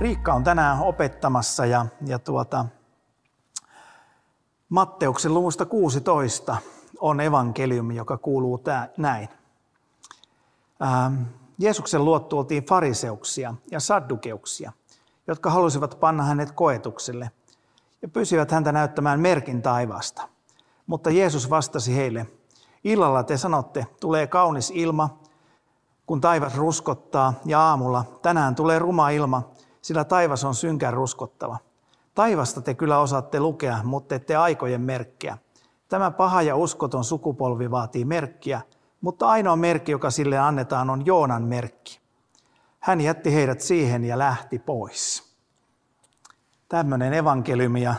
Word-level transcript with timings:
Riikka 0.00 0.34
on 0.34 0.44
tänään 0.44 0.80
opettamassa 0.80 1.66
ja, 1.66 1.86
ja 2.06 2.18
tuota, 2.18 2.64
Matteuksen 4.68 5.34
luvusta 5.34 5.66
16 5.66 6.56
on 7.00 7.20
evankeliumi, 7.20 7.96
joka 7.96 8.18
kuuluu 8.18 8.58
tää, 8.58 8.88
näin. 8.96 9.28
Ähm, 10.82 11.22
Jeesuksen 11.58 12.04
luo 12.04 12.20
tuotiin 12.20 12.64
fariseuksia 12.64 13.54
ja 13.70 13.80
saddukeuksia, 13.80 14.72
jotka 15.26 15.50
halusivat 15.50 16.00
panna 16.00 16.22
hänet 16.22 16.52
koetukselle 16.52 17.30
ja 18.02 18.08
pyysivät 18.08 18.50
häntä 18.50 18.72
näyttämään 18.72 19.20
merkin 19.20 19.62
taivasta. 19.62 20.28
Mutta 20.86 21.10
Jeesus 21.10 21.50
vastasi 21.50 21.96
heille, 21.96 22.26
illalla 22.84 23.22
te 23.22 23.36
sanotte, 23.36 23.86
tulee 24.00 24.26
kaunis 24.26 24.72
ilma, 24.74 25.18
kun 26.06 26.20
taivas 26.20 26.56
ruskottaa, 26.56 27.34
ja 27.44 27.60
aamulla 27.60 28.04
tänään 28.22 28.54
tulee 28.54 28.78
ruma 28.78 29.10
ilma, 29.10 29.42
sillä 29.88 30.04
taivas 30.04 30.44
on 30.44 30.54
synkän 30.54 30.92
ruskottava. 30.92 31.58
Taivasta 32.14 32.60
te 32.60 32.74
kyllä 32.74 32.98
osaatte 32.98 33.40
lukea, 33.40 33.78
mutta 33.84 34.14
ette 34.14 34.36
aikojen 34.36 34.80
merkkiä. 34.80 35.38
Tämä 35.88 36.10
paha 36.10 36.42
ja 36.42 36.56
uskoton 36.56 37.04
sukupolvi 37.04 37.70
vaatii 37.70 38.04
merkkiä, 38.04 38.60
mutta 39.00 39.28
ainoa 39.28 39.56
merkki, 39.56 39.92
joka 39.92 40.10
sille 40.10 40.38
annetaan, 40.38 40.90
on 40.90 41.06
Joonan 41.06 41.42
merkki. 41.42 42.00
Hän 42.80 43.00
jätti 43.00 43.34
heidät 43.34 43.60
siihen 43.60 44.04
ja 44.04 44.18
lähti 44.18 44.58
pois. 44.58 45.34
Tämmöinen 46.68 47.12
evankeliumi 47.12 47.82
ja 47.82 47.94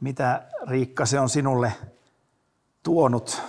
mitä 0.00 0.48
Riikka 0.68 1.06
se 1.06 1.20
on 1.20 1.28
sinulle 1.28 1.72
tuonut 2.82 3.42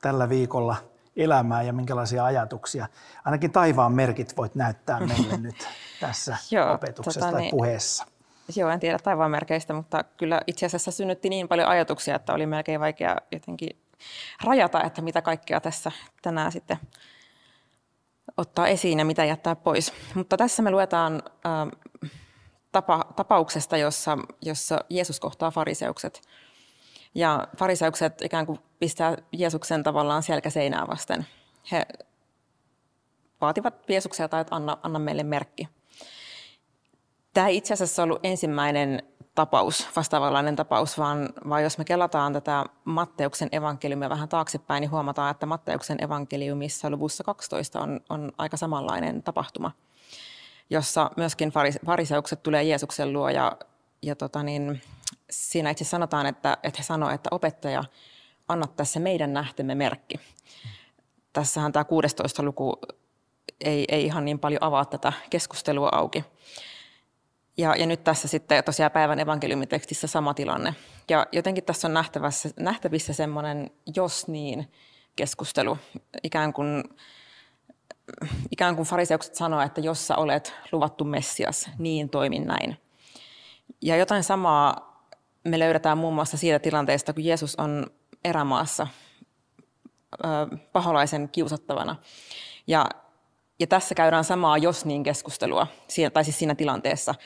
tällä 0.00 0.28
viikolla 0.28 0.76
elämään 1.16 1.66
ja 1.66 1.72
minkälaisia 1.72 2.24
ajatuksia. 2.24 2.86
Ainakin 3.24 3.52
taivaan 3.52 3.92
merkit 3.92 4.36
voit 4.36 4.54
näyttää 4.54 5.00
meille 5.00 5.36
nyt 5.46 5.68
tässä 6.00 6.36
Joo, 6.50 6.72
opetuksessa 6.72 7.20
tota, 7.20 7.32
tai 7.32 7.40
niin, 7.40 7.50
puheessa. 7.50 8.06
Joo, 8.56 8.70
en 8.70 8.80
tiedä 8.80 8.98
taivaan 8.98 9.30
merkeistä, 9.30 9.74
mutta 9.74 10.04
kyllä 10.16 10.40
itse 10.46 10.66
asiassa 10.66 10.90
synnytti 10.90 11.28
niin 11.28 11.48
paljon 11.48 11.68
ajatuksia, 11.68 12.16
että 12.16 12.32
oli 12.32 12.46
melkein 12.46 12.80
vaikea 12.80 13.16
jotenkin 13.32 13.82
rajata, 14.44 14.82
että 14.82 15.02
mitä 15.02 15.22
kaikkea 15.22 15.60
tässä 15.60 15.92
tänään 16.22 16.52
sitten 16.52 16.76
ottaa 18.36 18.68
esiin 18.68 18.98
ja 18.98 19.04
mitä 19.04 19.24
jättää 19.24 19.56
pois. 19.56 19.92
Mutta 20.14 20.36
tässä 20.36 20.62
me 20.62 20.70
luetaan 20.70 21.22
äh, 21.46 22.00
tapa, 22.72 23.04
tapauksesta, 23.16 23.76
jossa, 23.76 24.18
jossa 24.42 24.84
Jeesus 24.90 25.20
kohtaa 25.20 25.50
fariseukset. 25.50 26.22
Ja 27.14 27.48
fariseukset 27.56 28.22
ikään 28.22 28.46
kuin 28.46 28.58
pistää 28.78 29.16
Jeesuksen 29.32 29.82
tavallaan 29.82 30.22
selkäseinää 30.22 30.86
vasten. 30.86 31.26
He 31.72 31.86
vaativat 33.40 33.74
Jeesukselta, 33.88 34.40
että 34.40 34.56
anna, 34.56 34.78
anna 34.82 34.98
meille 34.98 35.22
merkki. 35.22 35.68
Tämä 37.34 37.48
ei 37.48 37.56
itse 37.56 37.74
asiassa 37.74 38.02
ollut 38.02 38.20
ensimmäinen 38.22 39.02
tapaus, 39.34 39.88
vastaavanlainen 39.96 40.56
tapaus, 40.56 40.98
vaan, 40.98 41.28
vaan 41.48 41.62
jos 41.62 41.78
me 41.78 41.84
kelataan 41.84 42.32
tätä 42.32 42.64
Matteuksen 42.84 43.48
evankeliumia 43.52 44.10
vähän 44.10 44.28
taaksepäin, 44.28 44.80
niin 44.80 44.90
huomataan, 44.90 45.30
että 45.30 45.46
Matteuksen 45.46 46.04
evankeliumissa 46.04 46.90
luvussa 46.90 47.24
12 47.24 47.80
on, 47.80 48.00
on 48.08 48.32
aika 48.38 48.56
samanlainen 48.56 49.22
tapahtuma, 49.22 49.72
jossa 50.70 51.10
myöskin 51.16 51.52
fariseukset 51.86 52.42
tulee 52.42 52.64
Jeesuksen 52.64 53.12
luo 53.12 53.28
ja, 53.28 53.56
ja 54.02 54.16
tota 54.16 54.42
niin, 54.42 54.82
siinä 55.30 55.70
itse 55.70 55.84
sanotaan, 55.84 56.26
että, 56.26 56.58
että 56.62 56.78
he 56.78 56.84
sanoivat, 56.84 57.14
että 57.14 57.28
opettaja, 57.32 57.84
anna 58.48 58.66
tässä 58.66 59.00
meidän 59.00 59.32
nähtemme 59.32 59.74
merkki. 59.74 60.20
Tässähän 61.32 61.72
tämä 61.72 61.84
16 61.84 62.42
luku 62.42 62.80
ei, 63.60 63.84
ei 63.88 64.04
ihan 64.04 64.24
niin 64.24 64.38
paljon 64.38 64.62
avaa 64.62 64.84
tätä 64.84 65.12
keskustelua 65.30 65.88
auki. 65.92 66.24
Ja, 67.56 67.74
ja 67.76 67.86
nyt 67.86 68.04
tässä 68.04 68.28
sitten 68.28 68.64
tosiaan 68.64 68.92
päivän 68.92 69.20
evankeliumitekstissä 69.20 70.06
sama 70.06 70.34
tilanne. 70.34 70.74
Ja 71.08 71.26
jotenkin 71.32 71.64
tässä 71.64 71.88
on 71.88 71.94
nähtävissä, 71.94 72.48
nähtävissä 72.56 73.12
semmoinen 73.12 73.70
jos 73.96 74.28
niin 74.28 74.72
keskustelu. 75.16 75.78
Ikään 76.22 76.52
kuin, 76.52 76.84
ikään 78.50 78.76
kuin 78.76 78.86
fariseukset 78.86 79.34
sanoa, 79.34 79.64
että 79.64 79.80
jos 79.80 80.06
sä 80.06 80.16
olet 80.16 80.54
luvattu 80.72 81.04
Messias, 81.04 81.70
niin 81.78 82.08
toimin 82.08 82.46
näin. 82.46 82.76
Ja 83.82 83.96
jotain 83.96 84.24
samaa 84.24 84.89
me 85.44 85.58
löydetään 85.58 85.98
muun 85.98 86.14
muassa 86.14 86.36
siitä 86.36 86.58
tilanteesta, 86.58 87.12
kun 87.12 87.24
Jeesus 87.24 87.56
on 87.56 87.86
erämaassa 88.24 88.86
paholaisen 90.72 91.28
kiusattavana. 91.28 91.96
Ja, 92.66 92.86
ja 93.60 93.66
tässä 93.66 93.94
käydään 93.94 94.24
samaa 94.24 94.58
jos 94.58 94.84
niin 94.84 95.02
keskustelua, 95.02 95.66
tai 96.12 96.24
siis 96.24 96.38
siinä 96.38 96.54
tilanteessa– 96.54 97.14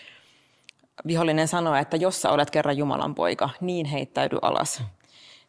vihollinen 1.07 1.49
sanoo, 1.49 1.75
että 1.75 1.97
jos 1.97 2.23
sä 2.23 2.31
olet 2.31 2.51
kerran 2.51 2.77
Jumalan 2.77 3.15
poika, 3.15 3.51
niin 3.61 3.87
heittäydy 3.87 4.39
alas. 4.43 4.83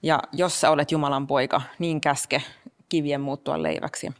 Ja 0.04 0.20
jos 0.32 0.62
sä 0.62 0.72
olet 0.72 0.92
Jumalan 0.92 1.28
poika, 1.28 1.62
niin 1.80 2.02
käske 2.02 2.42
kivien 2.90 3.22
muuttua 3.22 3.64
leiväksi. 3.64 4.12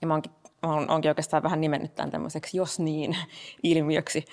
Ja 0.00 0.06
mä 0.06 0.14
oonkin, 0.14 0.32
mä 0.62 0.86
oonkin 0.88 1.10
oikeastaan 1.10 1.42
vähän 1.42 1.60
nimennyt 1.60 1.94
tämän 1.94 2.10
tämmöiseksi 2.10 2.56
jos 2.56 2.78
niin 2.78 3.16
ilmiöksi. 3.62 4.24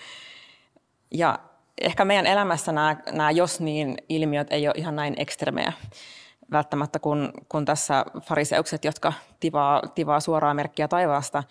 Ja 1.11 1.39
ehkä 1.81 2.05
meidän 2.05 2.25
elämässä 2.25 2.71
nämä, 2.71 2.97
nämä 3.11 3.31
jos 3.31 3.59
niin 3.59 3.97
ilmiöt 4.09 4.47
ei 4.51 4.67
ole 4.67 4.75
ihan 4.77 4.95
näin 4.95 5.13
ekstremejä 5.17 5.73
välttämättä 6.51 6.99
kuin, 6.99 7.31
kuin 7.49 7.65
tässä 7.65 8.05
fariseukset, 8.21 8.85
jotka 8.85 9.13
tivaa, 9.39 9.81
tivaa 9.95 10.19
suoraa 10.19 10.53
merkkiä 10.53 10.87
taivaasta, 10.87 11.43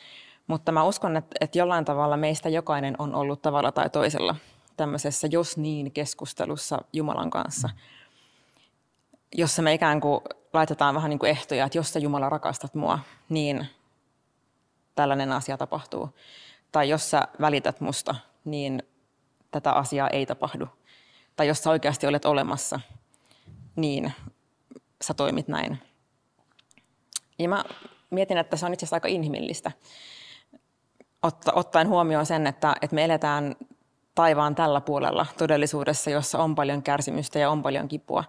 mutta 0.47 0.73
mä 0.73 0.85
uskon, 0.85 1.17
että, 1.17 1.37
että 1.41 1.59
jollain 1.59 1.85
tavalla 1.85 2.17
meistä 2.17 2.49
jokainen 2.49 2.95
on 2.99 3.15
ollut 3.15 3.43
tavalla 3.43 3.73
tai 3.73 3.91
toisella 3.91 4.37
tämmöisessä 4.77 5.29
jos 5.31 5.57
niin 5.57 5.93
keskustelussa 5.93 6.79
Jumalan 6.93 7.31
kanssa, 7.31 7.71
jossa 9.35 9.63
me 9.63 9.75
ikään 9.75 10.01
kuin 10.01 10.21
laitetaan 10.53 10.95
vähän 10.95 11.11
niin 11.11 11.19
kuin 11.19 11.31
ehtoja, 11.31 11.65
että 11.65 11.79
jos 11.79 11.93
sä 11.93 11.99
Jumala 11.99 12.29
rakastat 12.29 12.75
mua, 12.75 12.99
niin 13.29 13.67
tällainen 14.95 15.33
asia 15.33 15.57
tapahtuu. 15.57 16.09
Tai 16.73 16.89
jos 16.89 17.11
sä 17.11 17.29
välität 17.41 17.81
musta, 17.81 18.15
niin 18.45 18.83
tätä 19.53 19.73
asiaa 19.73 20.09
ei 20.09 20.27
tapahdu. 20.27 20.67
Tai 21.37 21.49
jos 21.49 21.63
sä 21.63 21.71
oikeasti 21.71 22.07
olet 22.07 22.25
olemassa, 22.25 22.81
niin 23.77 24.13
sä 25.03 25.15
toimit 25.15 25.49
näin. 25.49 25.79
Ja 27.39 27.49
mä 27.49 27.65
mietin, 28.11 28.39
että 28.39 28.57
se 28.57 28.67
on 28.67 28.73
itse 28.73 28.85
asiassa 28.85 28.97
aika 28.97 29.09
inhimillistä 29.09 29.73
ottaen 31.55 31.89
huomioon 31.89 32.27
sen, 32.27 32.47
että, 32.47 32.75
että 32.83 32.95
me 32.95 33.05
eletään 33.05 33.57
taivaan 34.15 34.55
tällä 34.55 34.81
puolella 34.81 35.27
todellisuudessa, 35.39 36.11
jossa 36.11 36.39
on 36.39 36.55
paljon 36.55 36.83
kärsimystä 36.83 37.39
ja 37.39 37.51
on 37.51 37.63
paljon 37.63 37.89
kipua. 37.89 38.25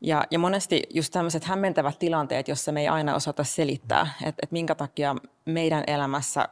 Ja, 0.00 0.24
ja 0.30 0.38
monesti 0.38 0.82
just 0.94 1.12
tämmöiset 1.12 1.44
hämmentävät 1.44 1.98
tilanteet, 1.98 2.48
jossa 2.48 2.72
me 2.72 2.80
ei 2.80 2.88
aina 2.88 3.14
osata 3.14 3.44
selittää, 3.44 4.06
että, 4.22 4.40
että 4.42 4.52
minkä 4.52 4.74
takia 4.74 5.16
meidän 5.44 5.84
elämässä, 5.86 6.48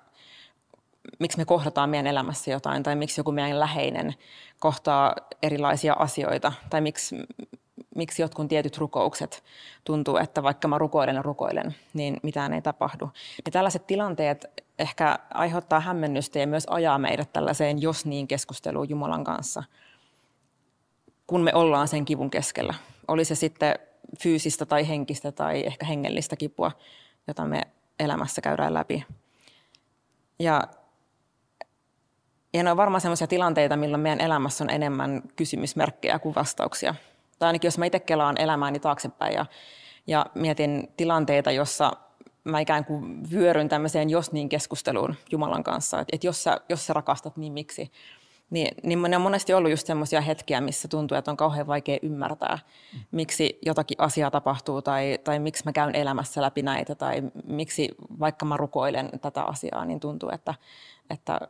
miksi 1.18 1.38
me 1.38 1.44
kohdataan 1.44 1.90
meidän 1.90 2.06
elämässä 2.06 2.50
jotain, 2.50 2.82
tai 2.82 2.96
miksi 2.96 3.20
joku 3.20 3.32
meidän 3.32 3.60
läheinen 3.60 4.14
kohtaa 4.58 5.14
erilaisia 5.42 5.94
asioita, 5.98 6.52
tai 6.70 6.80
miksi, 6.80 7.16
miksi 7.94 8.22
jotkut 8.22 8.48
tietyt 8.48 8.78
rukoukset 8.78 9.44
tuntuu, 9.84 10.16
että 10.16 10.42
vaikka 10.42 10.68
mä 10.68 10.78
rukoilen 10.78 11.16
ja 11.16 11.22
rukoilen, 11.22 11.74
niin 11.94 12.16
mitään 12.22 12.52
ei 12.52 12.62
tapahdu. 12.62 13.10
Ja 13.46 13.52
tällaiset 13.52 13.86
tilanteet 13.86 14.46
ehkä 14.78 15.18
aiheuttaa 15.34 15.80
hämmennystä 15.80 16.38
ja 16.38 16.46
myös 16.46 16.66
ajaa 16.70 16.98
meidät 16.98 17.32
tällaiseen 17.32 17.82
jos 17.82 18.06
niin 18.06 18.28
keskusteluun 18.28 18.88
Jumalan 18.88 19.24
kanssa, 19.24 19.62
kun 21.26 21.40
me 21.40 21.54
ollaan 21.54 21.88
sen 21.88 22.04
kivun 22.04 22.30
keskellä. 22.30 22.74
Oli 23.08 23.24
se 23.24 23.34
sitten 23.34 23.78
fyysistä 24.22 24.66
tai 24.66 24.88
henkistä 24.88 25.32
tai 25.32 25.66
ehkä 25.66 25.86
hengellistä 25.86 26.36
kipua, 26.36 26.72
jota 27.26 27.44
me 27.44 27.62
elämässä 27.98 28.40
käydään 28.40 28.74
läpi. 28.74 29.04
Ja, 30.38 30.62
ja 32.56 32.62
ne 32.62 32.70
on 32.70 32.76
varmaan 32.76 33.00
sellaisia 33.00 33.26
tilanteita, 33.26 33.76
milloin 33.76 34.00
meidän 34.00 34.20
elämässä 34.20 34.64
on 34.64 34.70
enemmän 34.70 35.22
kysymysmerkkejä 35.36 36.18
kuin 36.18 36.34
vastauksia. 36.34 36.94
Tai 37.38 37.46
ainakin 37.46 37.66
jos 37.66 37.78
mä 37.78 37.84
itse 37.84 38.00
kelaan 38.00 38.40
elämääni 38.40 38.78
taaksepäin 38.78 39.34
ja, 39.34 39.46
ja 40.06 40.26
mietin 40.34 40.88
tilanteita, 40.96 41.50
jossa 41.50 41.92
mä 42.44 42.60
ikään 42.60 42.84
kuin 42.84 43.30
vyöryn 43.30 43.68
tämmöiseen 43.68 44.10
jos 44.10 44.32
niin 44.32 44.48
keskusteluun 44.48 45.14
Jumalan 45.30 45.64
kanssa, 45.64 46.00
että, 46.00 46.16
että 46.16 46.26
jos, 46.26 46.44
jos 46.68 46.86
sä 46.86 46.92
rakastat, 46.92 47.36
niin 47.36 47.52
miksi? 47.52 47.92
niin, 48.50 48.74
niin 48.82 49.02
ne 49.02 49.16
on 49.16 49.22
monesti 49.22 49.54
ollut 49.54 49.70
just 49.70 49.86
semmoisia 49.86 50.20
hetkiä, 50.20 50.60
missä 50.60 50.88
tuntuu, 50.88 51.16
että 51.16 51.30
on 51.30 51.36
kauhean 51.36 51.66
vaikea 51.66 51.98
ymmärtää, 52.02 52.58
mm. 52.92 53.00
miksi 53.10 53.58
jotakin 53.66 54.00
asiaa 54.00 54.30
tapahtuu 54.30 54.82
tai, 54.82 55.18
tai 55.24 55.38
miksi 55.38 55.64
mä 55.64 55.72
käyn 55.72 55.94
elämässä 55.94 56.42
läpi 56.42 56.62
näitä 56.62 56.94
tai 56.94 57.22
miksi 57.44 57.88
vaikka 58.20 58.46
mä 58.46 58.56
rukoilen 58.56 59.10
tätä 59.20 59.42
asiaa, 59.42 59.84
niin 59.84 60.00
tuntuu, 60.00 60.30
että, 60.32 60.54
että 61.10 61.40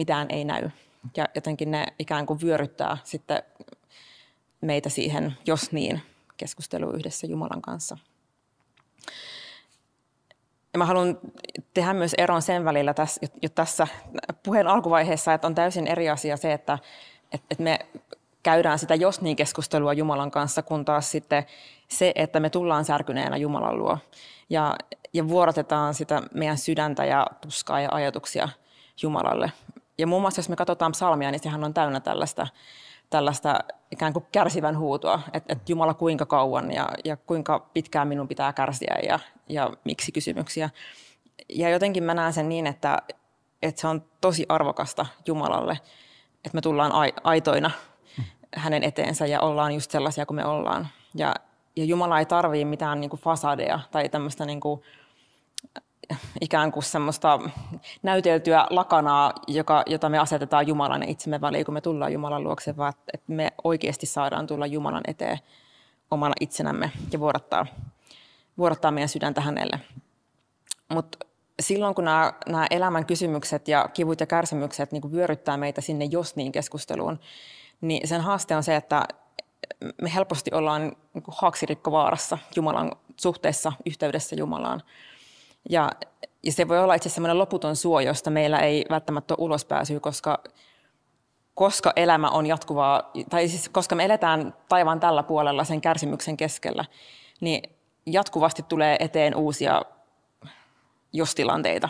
mitään 0.00 0.26
ei 0.30 0.44
näy. 0.44 0.70
Ja 1.16 1.26
jotenkin 1.34 1.70
ne 1.70 1.86
ikään 1.98 2.26
kuin 2.26 2.40
vyöryttää 2.40 2.96
sitten 3.04 3.42
meitä 4.60 4.88
siihen, 4.88 5.36
jos 5.46 5.72
niin, 5.72 6.02
keskusteluun 6.36 6.94
yhdessä 6.94 7.26
Jumalan 7.26 7.62
kanssa. 7.62 7.98
Ja 10.72 10.78
mä 10.78 10.84
haluan 10.84 11.18
tehdä 11.74 11.94
myös 11.94 12.14
eron 12.18 12.42
sen 12.42 12.64
välillä 12.64 12.94
tässä, 12.94 13.20
jo 13.42 13.48
tässä 13.48 13.86
puheen 14.42 14.66
alkuvaiheessa, 14.66 15.34
että 15.34 15.46
on 15.46 15.54
täysin 15.54 15.86
eri 15.86 16.08
asia 16.08 16.36
se, 16.36 16.52
että, 16.52 16.78
että 17.32 17.62
me 17.62 17.78
käydään 18.42 18.78
sitä 18.78 18.94
jos 18.94 19.20
niin 19.20 19.36
keskustelua 19.36 19.92
Jumalan 19.92 20.30
kanssa, 20.30 20.62
kun 20.62 20.84
taas 20.84 21.10
sitten 21.10 21.44
se, 21.88 22.12
että 22.14 22.40
me 22.40 22.50
tullaan 22.50 22.84
särkyneenä 22.84 23.36
Jumalan 23.36 23.78
luo 23.78 23.98
ja, 24.50 24.76
ja 25.12 25.28
vuorotetaan 25.28 25.94
sitä 25.94 26.22
meidän 26.34 26.58
sydäntä 26.58 27.04
ja 27.04 27.26
tuskaa 27.40 27.80
ja 27.80 27.88
ajatuksia 27.92 28.48
Jumalalle. 29.02 29.52
Ja 30.00 30.06
muun 30.06 30.22
muassa 30.22 30.38
jos 30.38 30.48
me 30.48 30.56
katsotaan 30.56 30.92
psalmia, 30.92 31.30
niin 31.30 31.42
sehän 31.42 31.64
on 31.64 31.74
täynnä 31.74 32.00
tällaista, 32.00 32.46
tällaista 33.10 33.58
ikään 33.90 34.12
kuin 34.12 34.26
kärsivän 34.32 34.78
huutoa, 34.78 35.22
että, 35.32 35.52
että 35.52 35.72
Jumala 35.72 35.94
kuinka 35.94 36.26
kauan 36.26 36.72
ja, 36.72 36.88
ja 37.04 37.16
kuinka 37.16 37.58
pitkään 37.74 38.08
minun 38.08 38.28
pitää 38.28 38.52
kärsiä 38.52 38.98
ja, 39.08 39.18
ja 39.48 39.70
miksi 39.84 40.12
kysymyksiä. 40.12 40.70
Ja 41.48 41.68
jotenkin 41.70 42.04
mä 42.04 42.14
näen 42.14 42.32
sen 42.32 42.48
niin, 42.48 42.66
että, 42.66 42.98
että 43.62 43.80
se 43.80 43.86
on 43.86 44.04
tosi 44.20 44.46
arvokasta 44.48 45.06
Jumalalle, 45.26 45.78
että 46.44 46.54
me 46.54 46.60
tullaan 46.60 46.92
aitoina 47.24 47.70
hänen 48.56 48.82
eteensä 48.82 49.26
ja 49.26 49.40
ollaan 49.40 49.74
just 49.74 49.90
sellaisia 49.90 50.26
kuin 50.26 50.36
me 50.36 50.44
ollaan. 50.44 50.88
Ja, 51.14 51.34
ja 51.76 51.84
Jumala 51.84 52.18
ei 52.18 52.26
tarvii 52.26 52.64
mitään 52.64 53.00
niin 53.00 53.10
kuin 53.10 53.20
fasadeja 53.20 53.80
tai 53.90 54.08
tämmöistä 54.08 54.44
niin 54.44 54.60
kuin, 54.60 54.82
ikään 56.40 56.72
kuin 56.72 56.82
semmoista 56.82 57.38
näyteltyä 58.02 58.66
lakanaa, 58.70 59.32
joka, 59.46 59.82
jota 59.86 60.08
me 60.08 60.18
asetetaan 60.18 60.66
Jumalan 60.66 61.02
itsemme 61.02 61.40
väliin, 61.40 61.64
kun 61.64 61.74
me 61.74 61.80
tullaan 61.80 62.12
Jumalan 62.12 62.44
luokse, 62.44 62.76
vaan 62.76 62.92
että 63.14 63.32
me 63.32 63.52
oikeasti 63.64 64.06
saadaan 64.06 64.46
tulla 64.46 64.66
Jumalan 64.66 65.02
eteen 65.06 65.38
omana 66.10 66.34
itsenämme 66.40 66.90
ja 67.12 67.20
vuodattaa, 67.20 67.66
vuodattaa 68.58 68.90
meidän 68.90 69.08
sydäntä 69.08 69.40
hänelle. 69.40 69.80
Mutta 70.88 71.18
silloin, 71.60 71.94
kun 71.94 72.04
nämä, 72.04 72.32
nämä 72.46 72.66
elämän 72.70 73.06
kysymykset 73.06 73.68
ja 73.68 73.88
kivut 73.92 74.20
ja 74.20 74.26
kärsimykset 74.26 74.92
niin 74.92 75.12
vyöryttää 75.12 75.56
meitä 75.56 75.80
sinne 75.80 76.04
jos 76.04 76.36
niin 76.36 76.52
keskusteluun, 76.52 77.20
niin 77.80 78.08
sen 78.08 78.20
haaste 78.20 78.56
on 78.56 78.62
se, 78.62 78.76
että 78.76 79.04
me 80.02 80.14
helposti 80.14 80.50
ollaan 80.54 80.82
niin 81.14 81.24
haaksirikkovaarassa 81.28 82.38
Jumalan 82.56 82.92
suhteessa, 83.16 83.72
yhteydessä 83.86 84.36
Jumalaan. 84.36 84.82
Ja, 85.68 85.90
ja 86.42 86.52
se 86.52 86.68
voi 86.68 86.78
olla 86.78 86.94
itse 86.94 87.08
asiassa 87.08 87.14
sellainen 87.14 87.38
loputon 87.38 87.76
suo, 87.76 88.00
josta 88.00 88.30
meillä 88.30 88.58
ei 88.58 88.84
välttämättä 88.90 89.34
ole 89.34 89.44
ulospääsyä, 89.44 90.00
koska, 90.00 90.42
koska 91.54 91.92
elämä 91.96 92.30
on 92.30 92.46
jatkuvaa, 92.46 93.10
tai 93.30 93.48
siis 93.48 93.68
koska 93.68 93.94
me 93.94 94.04
eletään 94.04 94.54
taivaan 94.68 95.00
tällä 95.00 95.22
puolella 95.22 95.64
sen 95.64 95.80
kärsimyksen 95.80 96.36
keskellä, 96.36 96.84
niin 97.40 97.62
jatkuvasti 98.06 98.62
tulee 98.68 98.96
eteen 99.00 99.36
uusia 99.36 99.82
jos-tilanteita. 101.12 101.88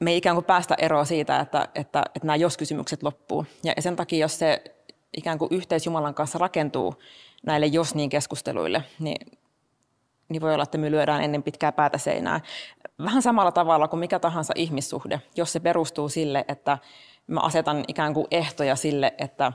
Me 0.00 0.10
ei 0.10 0.16
ikään 0.16 0.36
kuin 0.36 0.44
päästä 0.44 0.74
eroa 0.78 1.04
siitä, 1.04 1.40
että, 1.40 1.68
että, 1.74 2.02
että 2.14 2.26
nämä 2.26 2.36
jos-kysymykset 2.36 3.02
loppuu. 3.02 3.46
Ja 3.64 3.82
sen 3.82 3.96
takia, 3.96 4.18
jos 4.18 4.38
se 4.38 4.62
ikään 5.16 5.38
kuin 5.38 5.54
yhteys 5.54 5.86
Jumalan 5.86 6.14
kanssa 6.14 6.38
rakentuu 6.38 6.94
näille 7.46 7.66
jos-niin 7.66 8.10
keskusteluille, 8.10 8.84
niin 8.98 9.38
niin 10.28 10.42
voi 10.42 10.54
olla, 10.54 10.62
että 10.62 10.78
me 10.78 10.90
lyödään 10.90 11.22
ennen 11.22 11.42
pitkää 11.42 11.72
päätä 11.72 11.98
seinää. 11.98 12.40
Vähän 13.04 13.22
samalla 13.22 13.52
tavalla 13.52 13.88
kuin 13.88 14.00
mikä 14.00 14.18
tahansa 14.18 14.52
ihmissuhde, 14.56 15.20
jos 15.36 15.52
se 15.52 15.60
perustuu 15.60 16.08
sille, 16.08 16.44
että 16.48 16.78
mä 17.26 17.40
asetan 17.40 17.84
ikään 17.88 18.14
kuin 18.14 18.26
ehtoja 18.30 18.76
sille, 18.76 19.14
että 19.18 19.52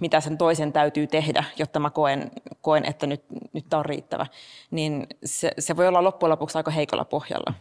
mitä 0.00 0.20
sen 0.20 0.38
toisen 0.38 0.72
täytyy 0.72 1.06
tehdä, 1.06 1.44
jotta 1.56 1.80
mä 1.80 1.90
koen, 1.90 2.30
koen 2.60 2.84
että 2.84 3.06
nyt, 3.06 3.24
nyt 3.52 3.64
tämä 3.70 3.78
on 3.78 3.84
riittävä, 3.84 4.26
niin 4.70 5.06
se, 5.24 5.52
se 5.58 5.76
voi 5.76 5.88
olla 5.88 6.04
loppujen 6.04 6.30
lopuksi 6.30 6.58
aika 6.58 6.70
heikolla 6.70 7.04
pohjalla. 7.04 7.54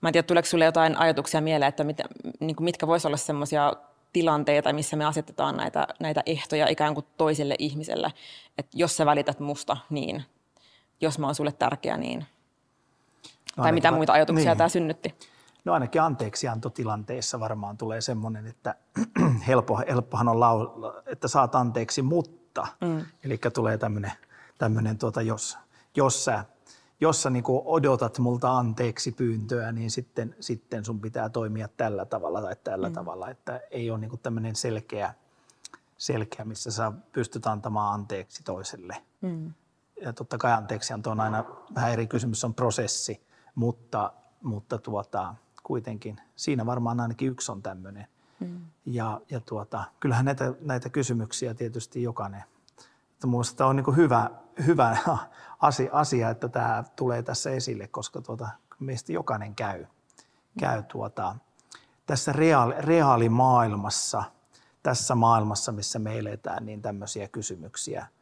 Mä 0.00 0.08
en 0.08 0.12
tiedä, 0.12 0.26
tuleeko 0.26 0.46
sinulle 0.46 0.64
jotain 0.64 0.96
ajatuksia 0.96 1.40
mieleen, 1.40 1.68
että 1.68 1.84
mit, 1.84 1.98
niin 2.40 2.56
mitkä 2.60 2.86
voisivat 2.86 3.08
olla 3.08 3.16
sellaisia 3.16 3.72
tilanteita, 4.12 4.72
missä 4.72 4.96
me 4.96 5.04
asetetaan 5.04 5.56
näitä, 5.56 5.86
näitä 6.00 6.22
ehtoja 6.26 6.68
ikään 6.68 6.94
kuin 6.94 7.06
toiselle 7.16 7.54
ihmiselle, 7.58 8.12
että 8.58 8.70
jos 8.74 8.96
sä 8.96 9.06
välität 9.06 9.40
musta, 9.40 9.76
niin 9.90 10.24
jos 11.00 11.18
mä 11.18 11.26
oon 11.26 11.34
sulle 11.34 11.52
tärkeä, 11.52 11.96
niin... 11.96 12.26
No 13.56 13.62
tai 13.62 13.72
mitä 13.72 13.90
muita 13.90 14.12
ajatuksia 14.12 14.50
niin. 14.50 14.58
tämä 14.58 14.68
synnytti? 14.68 15.14
No 15.64 15.72
ainakin 15.72 16.02
anteeksiantotilanteessa 16.02 17.40
varmaan 17.40 17.76
tulee 17.76 18.00
semmoinen, 18.00 18.46
että 18.46 18.74
helppo, 19.48 19.80
helppohan 19.88 20.28
on 20.28 20.40
laulaa, 20.40 20.94
että 21.06 21.28
saat 21.28 21.54
anteeksi, 21.54 22.02
mutta. 22.02 22.66
Mm. 22.80 23.04
Eli 23.24 23.38
tulee 23.54 23.78
tämmöinen, 23.78 24.12
tämmöinen 24.58 24.98
tuota, 24.98 25.22
jos, 25.22 25.58
jos 25.96 26.24
sä, 26.24 26.44
jos 27.00 27.22
sä 27.22 27.30
niin 27.30 27.44
odotat 27.64 28.18
multa 28.18 28.58
anteeksi 28.58 29.12
pyyntöä, 29.12 29.72
niin 29.72 29.90
sitten, 29.90 30.34
sitten 30.40 30.84
sun 30.84 31.00
pitää 31.00 31.28
toimia 31.28 31.68
tällä 31.76 32.04
tavalla 32.04 32.42
tai 32.42 32.56
tällä 32.64 32.88
mm. 32.88 32.94
tavalla. 32.94 33.30
Että 33.30 33.60
ei 33.70 33.90
ole 33.90 33.98
niin 33.98 34.20
tämmöinen 34.22 34.56
selkeä, 34.56 35.14
selkeä, 35.98 36.44
missä 36.44 36.70
sä 36.70 36.92
pystyt 37.12 37.46
antamaan 37.46 37.94
anteeksi 37.94 38.42
toiselle. 38.44 38.96
Mm 39.20 39.52
ja 40.02 40.12
totta 40.12 40.38
kai 40.38 40.52
anteeksianto 40.52 41.10
on 41.10 41.20
aina 41.20 41.44
vähän 41.74 41.92
eri 41.92 42.06
kysymys, 42.06 42.44
on 42.44 42.54
prosessi, 42.54 43.26
mutta, 43.54 44.12
mutta 44.42 44.78
tuota, 44.78 45.34
kuitenkin 45.62 46.20
siinä 46.36 46.66
varmaan 46.66 47.00
ainakin 47.00 47.28
yksi 47.28 47.52
on 47.52 47.62
tämmöinen. 47.62 48.06
Mm. 48.40 48.60
Ja, 48.84 49.20
ja 49.30 49.40
tuota, 49.40 49.84
kyllähän 50.00 50.24
näitä, 50.24 50.54
näitä 50.60 50.88
kysymyksiä 50.88 51.54
tietysti 51.54 52.02
jokainen. 52.02 52.44
Minusta 53.24 53.66
on 53.66 53.76
niin 53.76 53.96
hyvä, 53.96 54.30
hyvä 54.66 54.96
asia, 55.92 56.30
että 56.30 56.48
tämä 56.48 56.84
tulee 56.96 57.22
tässä 57.22 57.50
esille, 57.50 57.88
koska 57.88 58.20
tuota, 58.20 58.48
meistä 58.80 59.12
jokainen 59.12 59.54
käy, 59.54 59.86
käy 60.60 60.82
tuota, 60.82 61.36
tässä 62.06 62.32
reaali, 62.32 62.74
reaalimaailmassa, 62.78 64.22
tässä 64.82 65.14
maailmassa, 65.14 65.72
missä 65.72 65.98
me 65.98 66.18
eletään, 66.18 66.66
niin 66.66 66.82
tämmöisiä 66.82 67.28
kysymyksiä– 67.28 68.06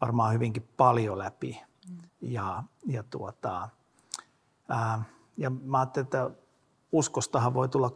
varmaan 0.00 0.34
hyvinkin 0.34 0.68
paljon 0.76 1.18
läpi. 1.18 1.62
Mm. 1.90 1.98
Ja, 2.20 2.62
ja, 2.86 3.02
tuota, 3.02 3.68
ää, 4.68 5.04
ja 5.36 5.50
mä 5.50 5.78
ajattelin, 5.78 6.04
että 6.04 6.30
uskostahan 6.92 7.54
voi 7.54 7.68
tulla 7.68 7.92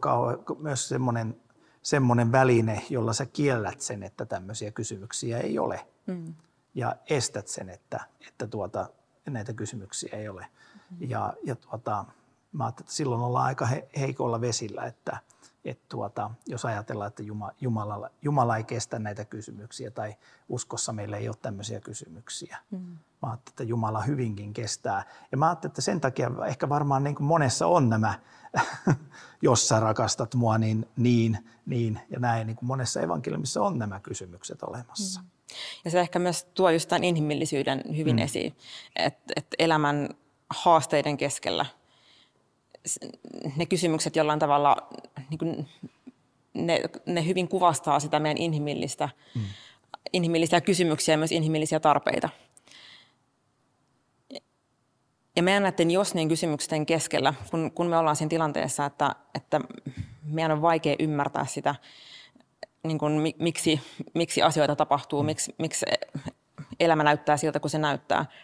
myös 0.59 0.89
semmoinen, 0.89 1.41
semmoinen 1.81 2.31
väline, 2.31 2.85
jolla 2.89 3.13
sä 3.13 3.25
kiellät 3.25 3.81
sen, 3.81 4.03
että 4.03 4.25
tämmöisiä 4.25 4.71
kysymyksiä 4.71 5.39
ei 5.39 5.59
ole. 5.59 5.87
Mm. 6.07 6.33
Ja 6.73 6.95
estät 7.09 7.47
sen, 7.47 7.69
että, 7.69 7.99
että 8.27 8.47
tuota, 8.47 8.89
näitä 9.29 9.53
kysymyksiä 9.53 10.17
ei 10.17 10.29
ole. 10.29 10.47
Mm. 10.89 10.97
Ja, 11.09 11.33
ja 11.43 11.55
tuota, 11.55 12.05
mä 12.51 12.63
ajattelin, 12.65 12.85
että 12.85 12.95
silloin 12.95 13.21
ollaan 13.21 13.45
aika 13.45 13.65
he, 13.65 13.89
heikolla 13.97 14.41
vesillä, 14.41 14.85
että– 14.85 15.17
että 15.65 15.85
tuota, 15.89 16.31
jos 16.47 16.65
ajatellaan, 16.65 17.07
että 17.07 17.23
Jumala, 17.61 18.09
Jumala, 18.21 18.57
ei 18.57 18.63
kestä 18.63 18.99
näitä 18.99 19.25
kysymyksiä 19.25 19.91
tai 19.91 20.15
uskossa 20.49 20.93
meillä 20.93 21.17
ei 21.17 21.27
ole 21.27 21.35
tämmöisiä 21.41 21.79
kysymyksiä. 21.79 22.57
Mm. 22.71 22.97
Mä 23.21 23.29
ajattelin, 23.29 23.53
että 23.53 23.63
Jumala 23.63 24.01
hyvinkin 24.01 24.53
kestää. 24.53 25.05
Ja 25.31 25.37
mä 25.37 25.47
ajattelin, 25.47 25.71
että 25.71 25.81
sen 25.81 26.01
takia 26.01 26.31
ehkä 26.47 26.69
varmaan 26.69 27.03
niin 27.03 27.15
kuin 27.15 27.27
monessa 27.27 27.67
on 27.67 27.89
nämä, 27.89 28.19
jos 29.41 29.67
sä 29.67 29.79
rakastat 29.79 30.35
mua, 30.35 30.57
niin 30.57 30.89
niin, 30.97 31.37
niin 31.65 31.99
ja 32.09 32.19
näin. 32.19 32.47
Niin 32.47 32.57
kuin 32.57 32.67
monessa 32.67 33.01
evankeliumissa 33.01 33.61
on 33.61 33.79
nämä 33.79 33.99
kysymykset 33.99 34.63
olemassa. 34.63 35.21
Mm. 35.21 35.27
Ja 35.85 35.91
se 35.91 35.99
ehkä 35.99 36.19
myös 36.19 36.43
tuo 36.43 36.69
just 36.69 36.89
tämän 36.89 37.03
inhimillisyyden 37.03 37.83
hyvin 37.97 38.15
mm. 38.15 38.21
esiin, 38.21 38.55
että 38.95 39.33
et 39.35 39.47
elämän 39.59 40.09
haasteiden 40.49 41.17
keskellä– 41.17 41.65
ne 43.57 43.65
kysymykset 43.65 44.15
jollain 44.15 44.39
tavalla, 44.39 44.77
niin 45.31 45.39
kuin 45.39 45.67
ne, 46.53 46.81
ne 47.05 47.25
hyvin 47.25 47.47
kuvastaa 47.47 47.99
sitä 47.99 48.19
meidän 48.19 48.37
inhimillistä, 48.37 49.09
mm. 49.35 49.41
inhimillisiä 50.13 50.61
kysymyksiä 50.61 51.13
ja 51.13 51.17
myös 51.17 51.31
inhimillisiä 51.31 51.79
tarpeita. 51.79 52.29
Ja 55.35 55.43
meidän 55.43 55.63
näiden 55.63 55.91
jos 55.91 56.13
niin 56.13 56.29
kysymysten 56.29 56.85
keskellä, 56.85 57.33
kun, 57.51 57.71
kun 57.71 57.87
me 57.87 57.97
ollaan 57.97 58.15
siinä 58.15 58.29
tilanteessa, 58.29 58.85
että, 58.85 59.15
että 59.35 59.61
meidän 60.23 60.51
on 60.51 60.61
vaikea 60.61 60.95
ymmärtää 60.99 61.45
sitä, 61.45 61.75
niin 62.83 62.97
kuin, 62.97 63.33
miksi, 63.39 63.81
miksi 64.13 64.41
asioita 64.41 64.75
tapahtuu, 64.75 65.23
mm. 65.23 65.25
miksi, 65.25 65.55
miksi 65.57 65.85
elämä 66.79 67.03
näyttää 67.03 67.37
siltä, 67.37 67.59
kun 67.59 67.69
se 67.69 67.77
näyttää– 67.77 68.25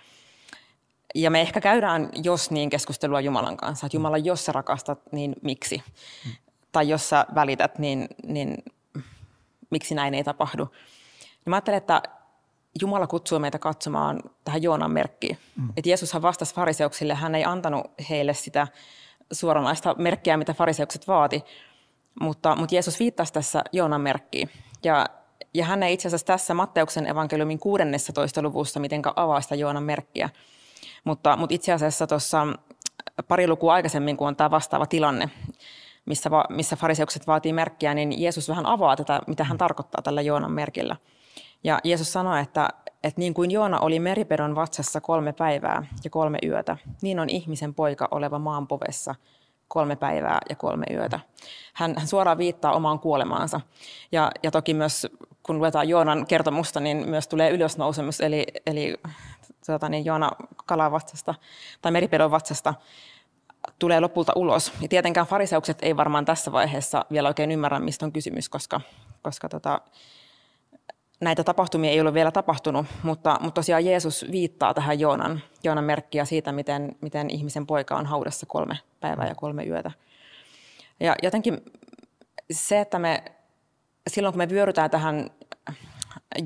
ja 1.16 1.32
me 1.32 1.42
ehkä 1.42 1.62
käydään 1.62 2.10
jos 2.24 2.52
niin 2.52 2.70
keskustelua 2.70 3.22
Jumalan 3.22 3.58
kanssa, 3.58 3.86
että 3.86 3.98
Jumala, 3.98 4.18
jos 4.18 4.46
sä 4.46 4.52
rakastat, 4.52 5.00
niin 5.12 5.36
miksi? 5.42 5.84
Tai 6.78 6.90
jos 6.90 7.10
sä 7.10 7.26
välität, 7.36 7.80
niin, 7.80 8.08
niin 8.24 8.58
miksi 9.70 9.96
näin 9.96 10.14
ei 10.14 10.24
tapahdu. 10.24 10.66
Niin 10.66 11.50
mä 11.50 11.56
ajattelen, 11.56 11.78
että 11.78 12.02
Jumala 12.82 13.08
kutsuu 13.08 13.40
meitä 13.40 13.60
katsomaan 13.60 14.20
tähän 14.44 14.64
Joonan 14.64 14.92
merkkiin. 14.92 15.38
Mm. 15.56 15.70
Että 15.78 15.90
Jeesushan 15.90 16.22
vastasi 16.22 16.56
fariseuksille, 16.56 17.16
hän 17.16 17.36
ei 17.36 17.46
antanut 17.46 17.92
heille 18.10 18.34
sitä 18.34 18.68
suoranaista 19.32 19.96
merkkiä, 19.98 20.38
mitä 20.38 20.54
fariseukset 20.54 21.08
vaati, 21.08 21.44
mutta, 22.22 22.56
mutta 22.56 22.76
Jeesus 22.76 23.00
viittasi 23.00 23.34
tässä 23.34 23.64
Joonan 23.72 24.02
merkkiin. 24.02 24.50
Ja, 24.84 25.06
ja 25.54 25.66
hän 25.66 25.84
ei 25.84 25.94
itse 25.94 26.08
asiassa 26.08 26.28
tässä 26.28 26.54
Matteuksen 26.54 27.08
evankeliumin 27.08 27.60
16. 27.60 28.42
luvussa 28.42 28.80
mitenkään 28.80 29.14
avaa 29.16 29.42
sitä 29.42 29.56
Joonan 29.56 29.84
merkkiä. 29.84 30.30
Mutta, 31.04 31.38
mutta 31.38 31.56
itse 31.56 31.74
asiassa 31.74 32.08
tuossa 32.08 32.48
pari 33.28 33.48
lukua 33.48 33.74
aikaisemmin, 33.74 34.18
kun 34.18 34.28
on 34.28 34.36
tämä 34.36 34.52
vastaava 34.52 34.86
tilanne, 34.86 35.30
missä, 36.08 36.32
va, 36.32 36.46
missä 36.50 36.76
fariseukset 36.76 37.28
vaatii 37.28 37.54
merkkiä, 37.54 37.94
niin 37.94 38.22
Jeesus 38.22 38.50
vähän 38.50 38.66
avaa 38.66 38.96
tätä, 38.96 39.22
mitä 39.28 39.44
hän 39.44 39.58
tarkoittaa 39.58 40.02
tällä 40.02 40.22
Joonan 40.22 40.52
merkillä. 40.52 40.96
Ja 41.64 41.80
Jeesus 41.84 42.14
sanoi, 42.14 42.42
että, 42.42 42.70
että 43.04 43.20
niin 43.22 43.34
kuin 43.34 43.52
Joona 43.52 43.80
oli 43.80 44.00
meripedon 44.00 44.56
vatsassa 44.56 45.02
kolme 45.02 45.34
päivää 45.34 45.86
ja 46.04 46.10
kolme 46.10 46.38
yötä, 46.46 46.78
niin 47.02 47.20
on 47.20 47.30
ihmisen 47.30 47.74
poika 47.74 48.08
oleva 48.12 48.40
maanpovessa 48.40 49.16
kolme 49.68 49.96
päivää 49.96 50.40
ja 50.50 50.56
kolme 50.56 50.86
yötä. 50.92 51.20
Hän, 51.74 51.94
hän 51.98 52.08
suoraan 52.08 52.38
viittaa 52.38 52.74
omaan 52.74 53.00
kuolemaansa. 53.00 53.62
Ja, 54.12 54.32
ja 54.44 54.52
toki 54.52 54.74
myös, 54.74 55.08
kun 55.44 55.58
luetaan 55.58 55.90
Joonan 55.90 56.26
kertomusta, 56.28 56.80
niin 56.80 57.10
myös 57.10 57.28
tulee 57.28 57.50
ylösnousemus, 57.50 58.22
eli, 58.22 58.46
eli 58.66 58.96
tuota, 59.66 59.90
niin 59.90 60.06
Joona 60.06 60.32
kalan 60.66 60.92
vatsasta 60.92 61.36
tai 61.82 61.92
meripedon 61.92 62.32
vatsasta 62.32 62.74
tulee 63.80 64.00
lopulta 64.00 64.34
ulos. 64.36 64.74
Ja 64.82 64.88
tietenkään 64.88 65.28
fariseukset 65.28 65.78
ei 65.82 65.98
varmaan 65.98 66.26
tässä 66.26 66.52
vaiheessa 66.52 67.06
vielä 67.12 67.28
oikein 67.28 67.52
ymmärrä, 67.52 67.80
mistä 67.80 68.06
on 68.06 68.12
kysymys, 68.12 68.50
koska, 68.50 68.82
koska 69.22 69.50
tota, 69.50 69.82
näitä 71.22 71.44
tapahtumia 71.44 71.92
ei 71.92 72.02
ole 72.02 72.14
vielä 72.14 72.32
tapahtunut, 72.32 72.86
mutta, 73.04 73.38
mutta 73.42 73.60
tosiaan 73.60 73.86
Jeesus 73.86 74.26
viittaa 74.32 74.74
tähän 74.74 75.00
Joonan, 75.00 75.42
Joonan 75.64 75.84
merkkiä 75.84 76.26
siitä, 76.26 76.52
miten, 76.52 76.96
miten 77.02 77.30
ihmisen 77.30 77.68
poika 77.68 77.98
on 77.98 78.06
haudassa 78.06 78.46
kolme 78.46 78.78
päivää 79.00 79.28
ja 79.28 79.36
kolme 79.36 79.66
yötä. 79.66 79.92
Ja 81.00 81.16
jotenkin 81.24 81.62
se, 82.52 82.80
että 82.80 83.00
me 83.00 83.24
silloin 84.08 84.34
kun 84.34 84.38
me 84.38 84.50
vyörytään 84.50 84.90
tähän 84.90 85.30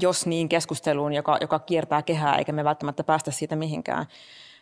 jos 0.02 0.26
niin 0.26 0.50
keskusteluun, 0.50 1.14
joka, 1.14 1.38
joka 1.42 1.60
kiertää 1.60 2.02
kehää 2.02 2.36
eikä 2.36 2.52
me 2.52 2.64
välttämättä 2.64 3.04
päästä 3.04 3.32
siitä 3.32 3.56
mihinkään, 3.56 4.06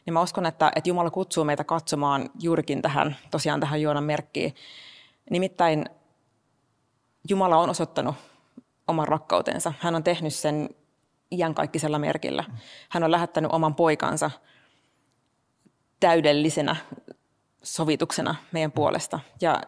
niin 0.05 0.13
mä 0.13 0.21
uskon, 0.21 0.45
että, 0.45 0.71
että 0.75 0.89
Jumala 0.89 1.09
kutsuu 1.09 1.43
meitä 1.43 1.63
katsomaan 1.63 2.29
juurikin 2.39 2.81
tähän, 2.81 3.15
tosiaan 3.31 3.59
tähän 3.59 3.81
Joonan 3.81 4.03
merkkiin. 4.03 4.55
Nimittäin 5.29 5.85
Jumala 7.29 7.57
on 7.57 7.69
osoittanut 7.69 8.15
oman 8.87 9.07
rakkautensa. 9.07 9.73
Hän 9.79 9.95
on 9.95 10.03
tehnyt 10.03 10.33
sen 10.33 10.69
iankaikkisella 11.31 11.99
merkillä. 11.99 12.43
Hän 12.89 13.03
on 13.03 13.11
lähettänyt 13.11 13.51
oman 13.51 13.75
poikansa 13.75 14.31
täydellisenä 15.99 16.75
sovituksena 17.63 18.35
meidän 18.51 18.71
puolesta. 18.71 19.19
Ja, 19.41 19.61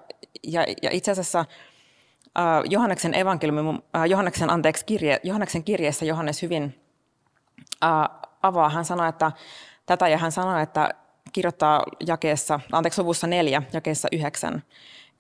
ja, 0.44 0.66
ja 0.82 0.90
itse 0.92 1.12
asiassa 1.12 1.40
äh, 1.40 2.46
Johanneksen 2.70 3.14
evankeliumi, 3.14 3.80
äh, 3.96 4.06
Johanneksen, 4.06 4.50
anteeksi, 4.50 4.86
kirje, 4.86 5.20
Johanneksen 5.24 5.64
kirjeessä 5.64 6.06
Johannes 6.06 6.42
hyvin 6.42 6.82
äh, 7.84 7.90
avaa. 8.44 8.70
Hän 8.70 8.86
sanoi, 8.86 9.10
että 9.10 9.32
tätä 9.86 10.08
ja 10.08 10.18
hän 10.18 10.32
sanoi, 10.32 10.64
että 10.64 10.90
kirjoittaa 11.34 11.84
jakeessa, 12.08 12.60
anteeksi, 12.72 13.02
luvussa 13.02 13.28
neljä, 13.28 13.64
jakeessa 13.74 14.08
yhdeksän, 14.12 14.64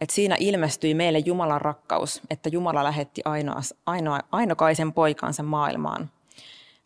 että 0.01 0.15
siinä 0.15 0.35
ilmestyi 0.39 0.93
meille 0.93 1.19
Jumalan 1.19 1.61
rakkaus, 1.61 2.21
että 2.29 2.49
Jumala 2.49 2.83
lähetti 2.83 3.21
ainoa, 3.25 3.61
ainoa, 3.85 4.19
ainokaisen 4.31 4.93
poikansa 4.93 5.43
maailmaan. 5.43 6.09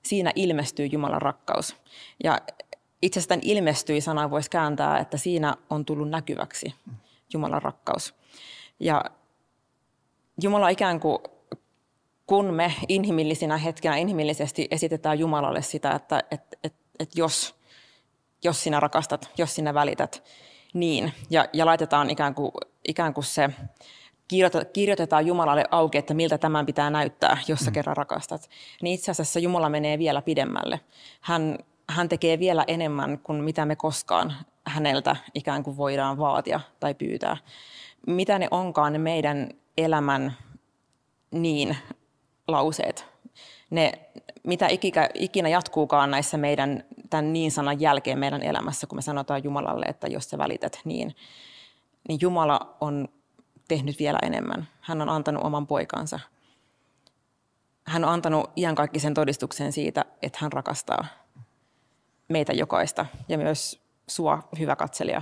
Siinä 0.03 0.31
ilmestyi 0.35 0.89
Jumalan 0.91 1.21
rakkaus. 1.21 1.75
Ja 2.23 2.37
itse 3.01 3.19
asiassa 3.19 3.39
ilmestyi 3.41 4.01
sana 4.01 4.31
voisi 4.31 4.49
kääntää, 4.49 4.99
että 4.99 5.17
siinä 5.17 5.55
on 5.69 5.85
tullut 5.85 6.09
näkyväksi 6.09 6.75
Jumalan 7.33 7.61
rakkaus. 7.61 8.15
Ja 8.79 9.05
Jumala 10.41 10.69
ikään 10.69 10.99
kuin, 10.99 11.19
kun 12.27 12.53
me 12.53 12.73
inhimillisinä 12.87 13.57
hetkenä 13.57 13.97
inhimillisesti 13.97 14.67
esitetään 14.71 15.19
Jumalalle 15.19 15.61
sitä, 15.61 15.91
että, 15.91 16.23
että, 16.31 16.57
että, 16.63 16.79
että 16.99 17.19
jos, 17.19 17.55
jos 18.45 18.63
sinä 18.63 18.79
rakastat, 18.79 19.29
jos 19.37 19.55
sinä 19.55 19.73
välität, 19.73 20.23
niin. 20.73 21.13
Ja, 21.29 21.45
ja 21.53 21.65
laitetaan 21.65 22.09
ikään 22.09 22.35
kuin, 22.35 22.51
ikään 22.87 23.13
kuin 23.13 23.23
se, 23.23 23.49
kirjoitetaan 24.73 25.27
Jumalalle 25.27 25.65
auki, 25.71 25.97
että 25.97 26.13
miltä 26.13 26.37
tämän 26.37 26.65
pitää 26.65 26.89
näyttää, 26.89 27.37
jos 27.47 27.59
sä 27.59 27.71
mm. 27.71 27.73
kerran 27.73 27.97
rakastat. 27.97 28.49
Niin 28.81 28.95
itse 28.95 29.11
asiassa 29.11 29.39
Jumala 29.39 29.69
menee 29.69 29.99
vielä 29.99 30.21
pidemmälle. 30.21 30.79
Hän, 31.21 31.57
hän 31.89 32.09
tekee 32.09 32.39
vielä 32.39 32.63
enemmän 32.67 33.19
kuin 33.19 33.43
mitä 33.43 33.65
me 33.65 33.75
koskaan 33.75 34.33
häneltä 34.65 35.15
ikään 35.33 35.63
kuin 35.63 35.77
voidaan 35.77 36.17
vaatia 36.17 36.59
tai 36.79 36.93
pyytää. 36.93 37.37
Mitä 38.07 38.39
ne 38.39 38.47
onkaan 38.51 38.93
ne 38.93 38.99
meidän 38.99 39.49
elämän 39.77 40.33
niin 41.31 41.77
lauseet, 42.47 43.14
ne, 43.69 43.91
mitä 44.43 44.67
ikinä, 44.67 45.09
ikinä 45.13 45.49
jatkuukaan 45.49 46.11
näissä 46.11 46.37
meidän 46.37 46.83
tämän 47.09 47.33
niin 47.33 47.51
sanan 47.51 47.81
jälkeen 47.81 48.19
meidän 48.19 48.41
elämässä, 48.41 48.87
kun 48.87 48.97
me 48.97 49.01
sanotaan 49.01 49.43
Jumalalle, 49.43 49.85
että 49.85 50.07
jos 50.07 50.29
sä 50.29 50.37
välität 50.37 50.79
niin, 50.85 51.15
niin 52.07 52.19
Jumala 52.21 52.75
on 52.81 53.07
tehnyt 53.67 53.99
vielä 53.99 54.19
enemmän. 54.21 54.67
Hän 54.81 55.01
on 55.01 55.09
antanut 55.09 55.43
oman 55.43 55.67
poikansa. 55.67 56.19
Hän 57.83 58.03
on 58.03 58.09
antanut 58.09 58.51
iankaikkisen 58.55 59.13
todistuksen 59.13 59.71
siitä, 59.71 60.05
että 60.21 60.39
hän 60.41 60.51
rakastaa 60.51 61.05
meitä 62.27 62.53
jokaista 62.53 63.05
ja 63.29 63.37
myös 63.37 63.81
sua, 64.07 64.47
hyvä 64.59 64.75
katselija. 64.75 65.21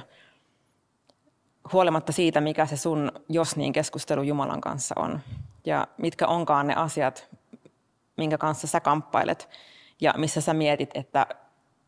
Huolimatta 1.73 2.11
siitä, 2.11 2.41
mikä 2.41 2.65
se 2.65 2.77
sun 2.77 3.11
jos 3.29 3.55
niin 3.55 3.73
keskustelu 3.73 4.23
Jumalan 4.23 4.61
kanssa 4.61 4.95
on 4.97 5.19
ja 5.65 5.87
mitkä 5.97 6.27
onkaan 6.27 6.67
ne 6.67 6.75
asiat, 6.75 7.29
minkä 8.17 8.37
kanssa 8.37 8.67
sä 8.67 8.79
kamppailet 8.79 9.49
ja 10.01 10.13
missä 10.17 10.41
sä 10.41 10.53
mietit, 10.53 10.89
että 10.93 11.27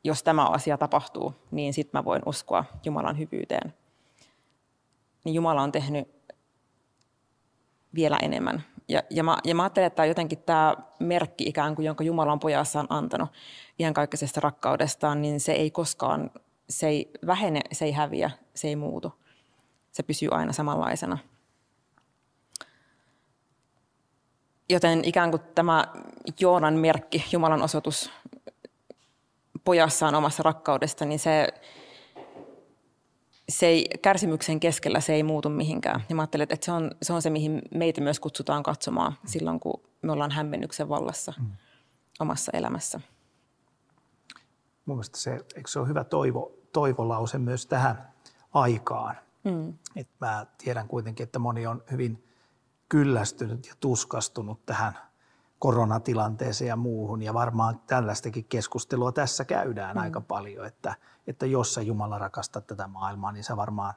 jos 0.03 0.23
tämä 0.23 0.45
asia 0.45 0.77
tapahtuu, 0.77 1.33
niin 1.51 1.73
sitten 1.73 1.99
mä 1.99 2.05
voin 2.05 2.21
uskoa 2.25 2.65
Jumalan 2.85 3.19
hyvyyteen. 3.19 3.73
Niin 5.23 5.35
Jumala 5.35 5.61
on 5.61 5.71
tehnyt 5.71 6.07
vielä 7.95 8.17
enemmän. 8.21 8.63
Ja, 8.87 9.03
ja, 9.09 9.23
mä, 9.23 9.37
ja 9.43 9.55
mä 9.55 9.63
ajattelen, 9.63 9.87
että 9.87 10.05
jotenkin 10.05 10.43
tämä 10.45 10.75
merkki 10.99 11.43
ikään 11.43 11.75
kuin, 11.75 11.85
jonka 11.85 12.03
Jumala 12.03 12.31
on 12.31 12.39
pojassaan 12.39 12.87
antanut 12.89 13.29
iankaikkisesta 13.79 14.39
rakkaudestaan, 14.39 15.21
niin 15.21 15.39
se 15.39 15.51
ei 15.51 15.71
koskaan, 15.71 16.31
se 16.69 16.87
ei 16.87 17.11
vähene, 17.25 17.61
se 17.71 17.85
ei 17.85 17.91
häviä, 17.91 18.31
se 18.53 18.67
ei 18.67 18.75
muutu. 18.75 19.13
Se 19.91 20.03
pysyy 20.03 20.29
aina 20.31 20.53
samanlaisena. 20.53 21.17
Joten 24.69 25.05
ikään 25.05 25.31
kuin 25.31 25.41
tämä 25.55 25.85
Joonan 26.39 26.73
merkki, 26.73 27.25
Jumalan 27.31 27.61
osoitus 27.61 28.11
pojassaan 29.63 30.15
omassa 30.15 30.43
rakkaudesta, 30.43 31.05
niin 31.05 31.19
se, 31.19 31.47
se 33.49 33.65
ei, 33.65 33.85
kärsimyksen 34.01 34.59
keskellä 34.59 34.99
se 34.99 35.13
ei 35.13 35.23
muutu 35.23 35.49
mihinkään. 35.49 36.03
Ja 36.09 36.15
mä 36.15 36.21
ajattelen, 36.21 36.47
että 36.49 36.65
se 36.65 36.71
on, 36.71 36.91
se 37.01 37.13
on 37.13 37.21
se, 37.21 37.29
mihin 37.29 37.61
meitä 37.73 38.01
myös 38.01 38.19
kutsutaan 38.19 38.63
katsomaan 38.63 39.17
silloin, 39.25 39.59
kun 39.59 39.81
me 40.01 40.11
ollaan 40.11 40.31
hämmennyksen 40.31 40.89
vallassa 40.89 41.33
mm. 41.39 41.51
omassa 42.19 42.51
elämässä. 42.53 43.01
Mun 44.85 44.97
mielestä 44.97 45.17
se, 45.17 45.31
eikö 45.31 45.69
se 45.69 45.79
ole 45.79 45.87
hyvä 45.87 46.03
toivo, 46.03 46.51
toivolause 46.73 47.37
myös 47.37 47.65
tähän 47.65 48.13
aikaan? 48.53 49.15
Mm. 49.43 49.73
Et 49.95 50.07
mä 50.21 50.45
tiedän 50.57 50.87
kuitenkin, 50.87 51.23
että 51.23 51.39
moni 51.39 51.67
on 51.67 51.83
hyvin 51.91 52.24
kyllästynyt 52.89 53.67
ja 53.67 53.73
tuskastunut 53.79 54.65
tähän 54.65 54.97
koronatilanteeseen 55.59 56.67
ja 56.69 56.75
muuhun. 56.75 57.21
Ja 57.21 57.33
varmaan 57.33 57.79
tällaistakin 57.87 58.45
keskustelua 58.45 59.11
tässä 59.11 59.45
käydään 59.45 59.95
mm. 59.95 60.01
aika 60.01 60.21
paljon, 60.21 60.65
että, 60.65 60.95
että 61.27 61.45
jos 61.45 61.73
sä 61.73 61.81
Jumala 61.81 62.17
rakastat 62.17 62.67
tätä 62.67 62.87
maailmaa, 62.87 63.31
niin 63.31 63.43
sä 63.43 63.57
varmaan, 63.57 63.93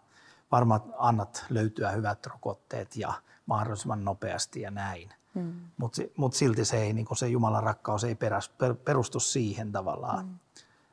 varmaan 0.52 0.80
annat 0.99 1.47
löytyä 1.50 1.90
hyvät 1.90 2.26
rokotteet 2.26 2.97
ja 2.97 3.12
mahdollisimman 3.47 4.04
nopeasti 4.04 4.61
ja 4.61 4.71
näin. 4.71 5.12
Mm. 5.35 5.54
Mutta 5.76 6.02
mut 6.16 6.35
silti 6.35 6.64
se, 6.64 6.76
ei, 6.76 6.92
niin 6.92 7.07
se 7.16 7.28
Jumalan 7.28 7.62
rakkaus 7.62 8.04
ei 8.04 8.14
peräs, 8.14 8.49
per, 8.49 8.75
perustu 8.75 9.21
siihen 9.21 9.73
tavallaan, 9.73 10.26
mm. 10.26 10.38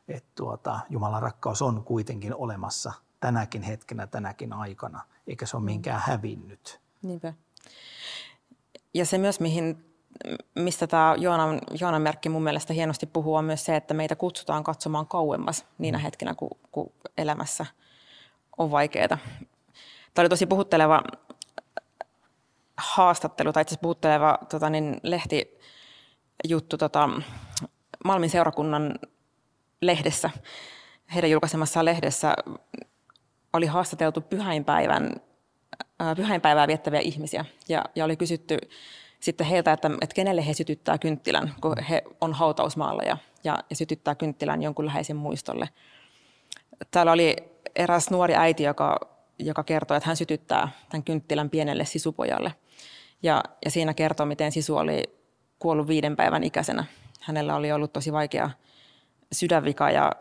että 0.08 0.30
tuota, 0.36 0.80
Jumalan 0.90 1.22
rakkaus 1.22 1.62
on 1.62 1.84
kuitenkin 1.84 2.36
olemassa 2.36 2.94
tänäkin 3.20 3.62
hetkenä, 3.62 4.08
tänäkin 4.08 4.54
aikana, 4.54 5.02
eikä 5.28 5.46
se 5.46 5.58
ole 5.58 5.62
mm. 5.62 5.66
minkään 5.66 6.02
hävinnyt. 6.06 6.82
Niinpä. 7.02 7.34
Ja 8.94 9.06
se 9.06 9.18
myös, 9.18 9.40
mihin 9.40 9.86
mistä 10.56 10.88
tämä 10.88 11.16
Joonan, 11.18 11.62
Joonan 11.80 12.02
merkki 12.02 12.30
mun 12.30 12.44
mielestä 12.44 12.74
hienosti 12.74 13.06
puhuu, 13.06 13.36
on 13.36 13.46
myös 13.46 13.66
se, 13.66 13.76
että 13.76 13.94
meitä 13.94 14.16
kutsutaan 14.16 14.64
katsomaan 14.64 15.08
kauemmas 15.08 15.66
niinä 15.78 15.98
mm. 15.98 16.02
hetkinä, 16.02 16.36
kun, 16.36 16.50
kun 16.72 16.94
elämässä 17.18 17.66
on 18.58 18.72
vaikeaa. 18.72 19.08
Tämä 19.08 19.20
oli 20.24 20.30
tosi 20.30 20.46
puhutteleva 20.46 21.04
haastattelu, 22.78 23.54
tai 23.54 23.62
itse 23.62 23.78
puhutteleva 23.82 24.38
tota, 24.50 24.70
niin, 24.70 24.98
lehtijuttu 25.04 26.78
tota, 26.78 27.10
Malmin 28.06 28.30
seurakunnan 28.30 29.00
lehdessä, 29.82 30.30
heidän 31.14 31.32
julkaisemassaan 31.32 31.86
lehdessä 31.86 32.36
oli 33.54 33.66
haastateltu 33.66 34.22
pyhäinpäivän, 34.22 35.16
pyhäinpäivää 36.16 36.68
viettäviä 36.68 37.00
ihmisiä 37.00 37.46
ja, 37.70 37.84
ja 37.96 38.06
oli 38.06 38.18
kysytty 38.18 38.58
sitten 39.20 39.48
heiltä, 39.48 39.74
että, 39.74 39.92
että 40.02 40.14
kenelle 40.14 40.48
he 40.48 40.54
sytyttää 40.54 40.98
kynttilän, 40.98 41.54
kun 41.62 41.80
he 41.80 42.04
on 42.22 42.34
hautausmaalla 42.34 43.04
ja, 43.04 43.18
ja, 43.44 43.58
ja 43.70 43.76
sytyttää 43.76 44.16
kynttilän 44.16 44.64
jonkun 44.64 44.86
läheisen 44.86 45.16
muistolle. 45.16 45.70
Täällä 46.92 47.12
oli 47.12 47.36
eräs 47.76 48.10
nuori 48.10 48.36
äiti, 48.36 48.64
joka, 48.64 49.00
joka 49.40 49.64
kertoi, 49.64 49.98
että 49.98 50.10
hän 50.10 50.18
sytyttää 50.18 50.70
tämän 50.90 51.04
kynttilän 51.04 51.50
pienelle 51.50 51.86
sisupojalle. 51.86 52.54
Ja, 53.24 53.44
ja 53.66 53.72
siinä 53.72 53.94
kertoo, 53.94 54.26
miten 54.26 54.52
sisu 54.52 54.78
oli 54.78 55.04
kuollut 55.60 55.88
viiden 55.88 56.16
päivän 56.16 56.44
ikäisenä. 56.44 56.86
Hänellä 57.22 57.56
oli 57.56 57.72
ollut 57.72 57.94
tosi 57.94 58.14
vaikea 58.14 58.50
sydänvika 59.32 59.92
ja, 59.92 60.12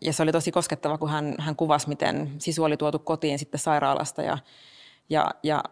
ja 0.00 0.12
se 0.12 0.22
oli 0.22 0.32
tosi 0.32 0.52
koskettava, 0.52 0.98
kun 0.98 1.10
hän, 1.10 1.34
hän 1.38 1.56
kuvasi, 1.56 1.88
miten 1.88 2.32
sisu 2.38 2.64
oli 2.64 2.76
tuotu 2.76 2.98
kotiin 2.98 3.38
sitten 3.38 3.60
sairaalasta 3.60 4.22
ja, 4.22 4.38
ja, 5.08 5.30
ja 5.42 5.64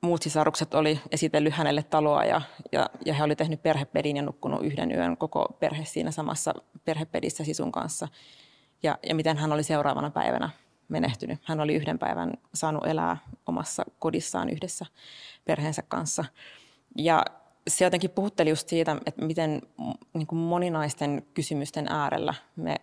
muut 0.00 0.22
sisarukset 0.22 0.74
oli 0.74 1.00
esitellyt 1.12 1.54
hänelle 1.54 1.82
taloa 1.82 2.24
ja, 2.24 2.40
ja, 2.72 2.90
ja 3.04 3.14
he 3.14 3.24
oli 3.24 3.36
tehnyt 3.36 3.62
perhepedin 3.62 4.16
ja 4.16 4.22
nukkunut 4.22 4.64
yhden 4.64 4.92
yön 4.92 5.16
koko 5.16 5.56
perhe 5.60 5.84
siinä 5.84 6.10
samassa 6.10 6.54
perhepedissä 6.84 7.44
sisun 7.44 7.72
kanssa. 7.72 8.08
Ja, 8.82 8.98
ja 9.08 9.14
miten 9.14 9.36
hän 9.36 9.52
oli 9.52 9.62
seuraavana 9.62 10.10
päivänä 10.10 10.50
menehtynyt. 10.88 11.38
Hän 11.44 11.60
oli 11.60 11.74
yhden 11.74 11.98
päivän 11.98 12.32
saanut 12.54 12.86
elää 12.86 13.16
omassa 13.46 13.84
kodissaan 13.98 14.50
yhdessä 14.50 14.86
perheensä 15.44 15.82
kanssa. 15.88 16.24
Ja 16.98 17.24
se 17.68 17.84
jotenkin 17.84 18.10
puhutteli 18.10 18.50
just 18.50 18.68
siitä, 18.68 18.96
että 19.06 19.24
miten 19.24 19.62
niin 20.12 20.26
kuin 20.26 20.38
moninaisten 20.38 21.26
kysymysten 21.34 21.88
äärellä 21.88 22.34
me 22.56 22.76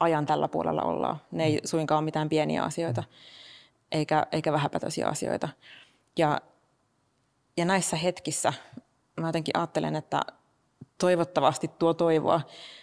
ajan 0.00 0.26
tällä 0.26 0.48
puolella 0.48 0.82
ollaan. 0.82 1.16
Ne 1.30 1.44
ei 1.44 1.60
suinkaan 1.64 1.98
ole 1.98 2.04
mitään 2.04 2.28
pieniä 2.28 2.62
asioita, 2.62 3.04
eikä, 3.92 4.26
eikä 4.32 4.52
vähäpätöisiä 4.52 5.08
asioita. 5.08 5.48
Ja, 6.18 6.40
ja 7.56 7.64
näissä 7.64 7.96
hetkissä 7.96 8.52
mä 9.20 9.28
jotenkin 9.28 9.56
ajattelen, 9.56 9.96
että 9.96 10.20
toivottavasti 10.98 11.68
tuo 11.68 11.94
toivoa 11.94 12.40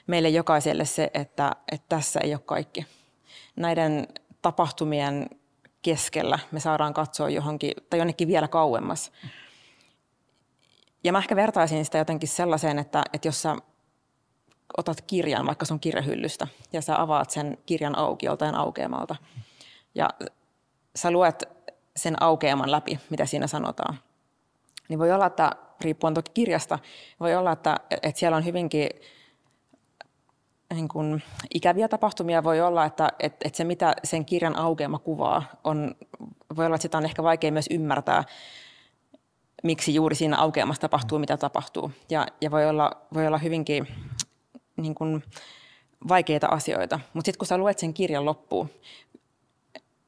meille 0.08 0.30
jokaiselle 0.30 0.86
se, 0.86 1.12
että, 1.14 1.52
että 1.72 1.86
tässä 1.90 2.20
ei 2.24 2.34
ole 2.34 2.42
kaikki. 2.46 2.86
Näiden 3.56 4.08
tapahtumien 4.42 5.30
keskellä 5.82 6.40
me 6.52 6.60
saadaan 6.60 6.94
katsoa 6.94 7.30
johonkin 7.30 7.72
tai 7.90 8.00
jonnekin 8.00 8.28
vielä 8.28 8.48
kauemmas. 8.48 9.12
Ja 11.04 11.12
mä 11.12 11.18
ehkä 11.18 11.36
vertaisin 11.36 11.86
sitä 11.86 11.98
jotenkin 11.98 12.30
sellaiseen, 12.30 12.80
että, 12.80 13.04
että 13.14 13.28
jos 13.28 13.42
sä 13.42 13.56
otat 14.78 15.02
kirjan 15.02 15.46
vaikka 15.46 15.66
sun 15.66 15.80
kirjahyllystä 15.80 16.48
ja 16.74 16.82
sä 16.82 17.02
avaat 17.02 17.30
sen 17.30 17.58
kirjan 17.66 17.98
auki 17.98 18.26
joltain 18.26 18.56
aukeamalta 18.56 19.16
ja 19.96 20.10
sä 20.96 21.12
luet 21.12 21.44
sen 21.96 22.24
aukeaman 22.24 22.72
läpi, 22.72 23.00
mitä 23.10 23.26
siinä 23.26 23.48
sanotaan. 23.48 24.00
Niin 24.90 25.00
voi 25.00 25.12
olla, 25.12 25.26
että 25.26 25.52
riippuen 25.82 26.14
toki 26.14 26.32
kirjasta, 26.34 26.80
voi 27.20 27.36
olla, 27.36 27.52
että, 27.52 27.76
että 27.92 28.20
siellä 28.20 28.38
on 28.38 28.46
hyvinkin 28.46 28.90
niin 30.74 30.88
kuin, 30.88 31.24
ikäviä 31.54 31.88
tapahtumia. 31.88 32.44
Voi 32.44 32.62
olla, 32.62 32.86
että, 32.86 33.10
että, 33.20 33.48
että 33.48 33.58
se 33.58 33.64
mitä 33.64 33.96
sen 34.04 34.26
kirjan 34.26 34.56
aukeama 34.56 35.00
kuvaa, 35.00 35.44
on, 35.64 35.96
voi 36.56 36.66
olla, 36.66 36.76
että 36.76 36.82
sitä 36.82 36.98
on 36.98 37.06
ehkä 37.06 37.24
vaikea 37.24 37.52
myös 37.52 37.68
ymmärtää, 37.72 38.24
miksi 39.64 39.96
juuri 39.96 40.16
siinä 40.16 40.38
aukeamassa 40.38 40.82
tapahtuu, 40.82 41.20
mitä 41.20 41.38
tapahtuu. 41.38 41.92
Ja, 42.10 42.28
ja 42.42 42.52
voi, 42.52 42.70
olla, 42.70 42.92
voi 43.14 43.28
olla 43.28 43.38
hyvinkin 43.38 43.88
niin 44.78 44.96
kuin, 44.96 45.24
vaikeita 46.08 46.48
asioita. 46.48 47.00
Mutta 47.14 47.26
sitten 47.26 47.40
kun 47.40 47.48
sä 47.48 47.58
luet 47.58 47.80
sen 47.80 47.94
kirjan 47.94 48.26
loppuun, 48.26 48.70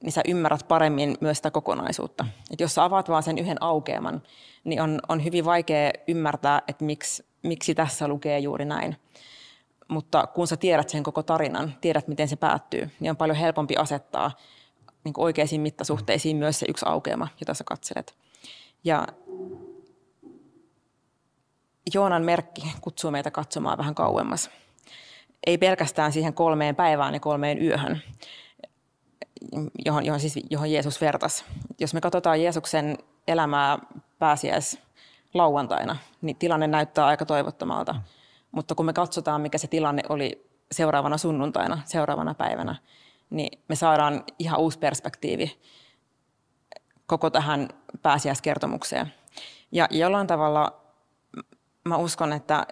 niin 0.03 0.12
sä 0.12 0.21
ymmärrät 0.27 0.67
paremmin 0.67 1.17
myös 1.21 1.38
sitä 1.38 1.51
kokonaisuutta. 1.51 2.25
Et 2.51 2.60
jos 2.60 2.75
sä 2.75 2.83
avaat 2.83 3.10
vaan 3.10 3.23
sen 3.23 3.38
yhden 3.38 3.63
aukeaman, 3.63 4.21
niin 4.63 4.81
on, 4.81 4.99
on 5.10 5.23
hyvin 5.23 5.45
vaikea 5.45 5.91
ymmärtää, 6.07 6.62
että 6.67 6.86
miksi, 6.86 7.25
miksi 7.43 7.75
tässä 7.75 8.07
lukee 8.07 8.39
juuri 8.39 8.65
näin. 8.65 8.95
Mutta 9.88 10.27
kun 10.27 10.47
sä 10.47 10.57
tiedät 10.57 10.89
sen 10.89 11.03
koko 11.03 11.23
tarinan, 11.23 11.73
tiedät 11.81 12.07
miten 12.07 12.27
se 12.27 12.36
päättyy, 12.36 12.89
niin 12.99 13.10
on 13.10 13.17
paljon 13.17 13.38
helpompi 13.38 13.75
asettaa 13.75 14.31
niin 15.03 15.13
oikeisiin 15.17 15.62
mittasuhteisiin 15.62 16.38
myös 16.38 16.60
se 16.60 16.65
yksi 16.69 16.86
aukeama, 16.88 17.27
jota 17.39 17.53
sä 17.53 17.63
katselet. 17.63 18.15
Ja 18.83 19.07
Joonan 21.93 22.23
merkki 22.23 22.73
kutsuu 22.81 23.12
meitä 23.12 23.31
katsomaan 23.31 23.77
vähän 23.77 23.95
kauemmas. 23.95 24.49
Ei 25.47 25.57
pelkästään 25.57 26.12
siihen 26.12 26.33
kolmeen 26.33 26.75
päivään 26.75 27.13
ja 27.13 27.19
kolmeen 27.19 27.63
yöhön, 27.63 28.01
johon, 29.86 30.06
johon, 30.06 30.19
siis, 30.19 30.39
johon 30.50 30.71
Jeesus 30.71 31.02
vertasi. 31.02 31.43
Jos 31.80 31.93
me 31.93 32.02
katsotaan 32.02 32.41
Jeesuksen 32.41 32.97
elämää 33.28 33.80
pääsiäis 34.19 34.80
lauantaina, 35.34 35.95
niin 36.21 36.36
tilanne 36.36 36.67
näyttää 36.67 37.06
aika 37.06 37.26
toivottomalta. 37.26 37.93
Mm. 37.93 38.00
Mutta 38.52 38.76
kun 38.76 38.86
me 38.86 38.93
katsotaan, 38.93 39.41
mikä 39.41 39.58
se 39.58 39.67
tilanne 39.67 40.04
oli 40.10 40.47
seuraavana 40.71 41.17
sunnuntaina, 41.17 41.82
seuraavana 41.86 42.34
päivänä, 42.34 42.76
niin 43.30 43.63
me 43.67 43.76
saadaan 43.76 44.23
ihan 44.39 44.60
uusi 44.60 44.80
perspektiivi 44.80 45.60
koko 47.06 47.30
tähän 47.30 47.69
pääsiäiskertomukseen. 48.02 49.13
Ja 49.71 49.88
jollain 49.91 50.28
tavalla 50.28 50.82
mä 51.86 51.97
uskon, 51.97 52.34
että 52.34 52.67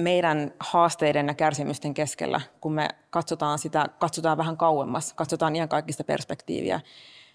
meidän 0.00 0.52
haasteiden 0.60 1.26
ja 1.28 1.34
kärsimysten 1.34 1.94
keskellä, 1.94 2.40
kun 2.60 2.72
me 2.72 2.88
katsotaan 3.10 3.58
sitä, 3.58 3.86
katsotaan 3.98 4.38
vähän 4.38 4.56
kauemmas, 4.56 5.12
katsotaan 5.12 5.56
ihan 5.56 5.68
kaikista 5.68 6.04
perspektiiviä, 6.04 6.80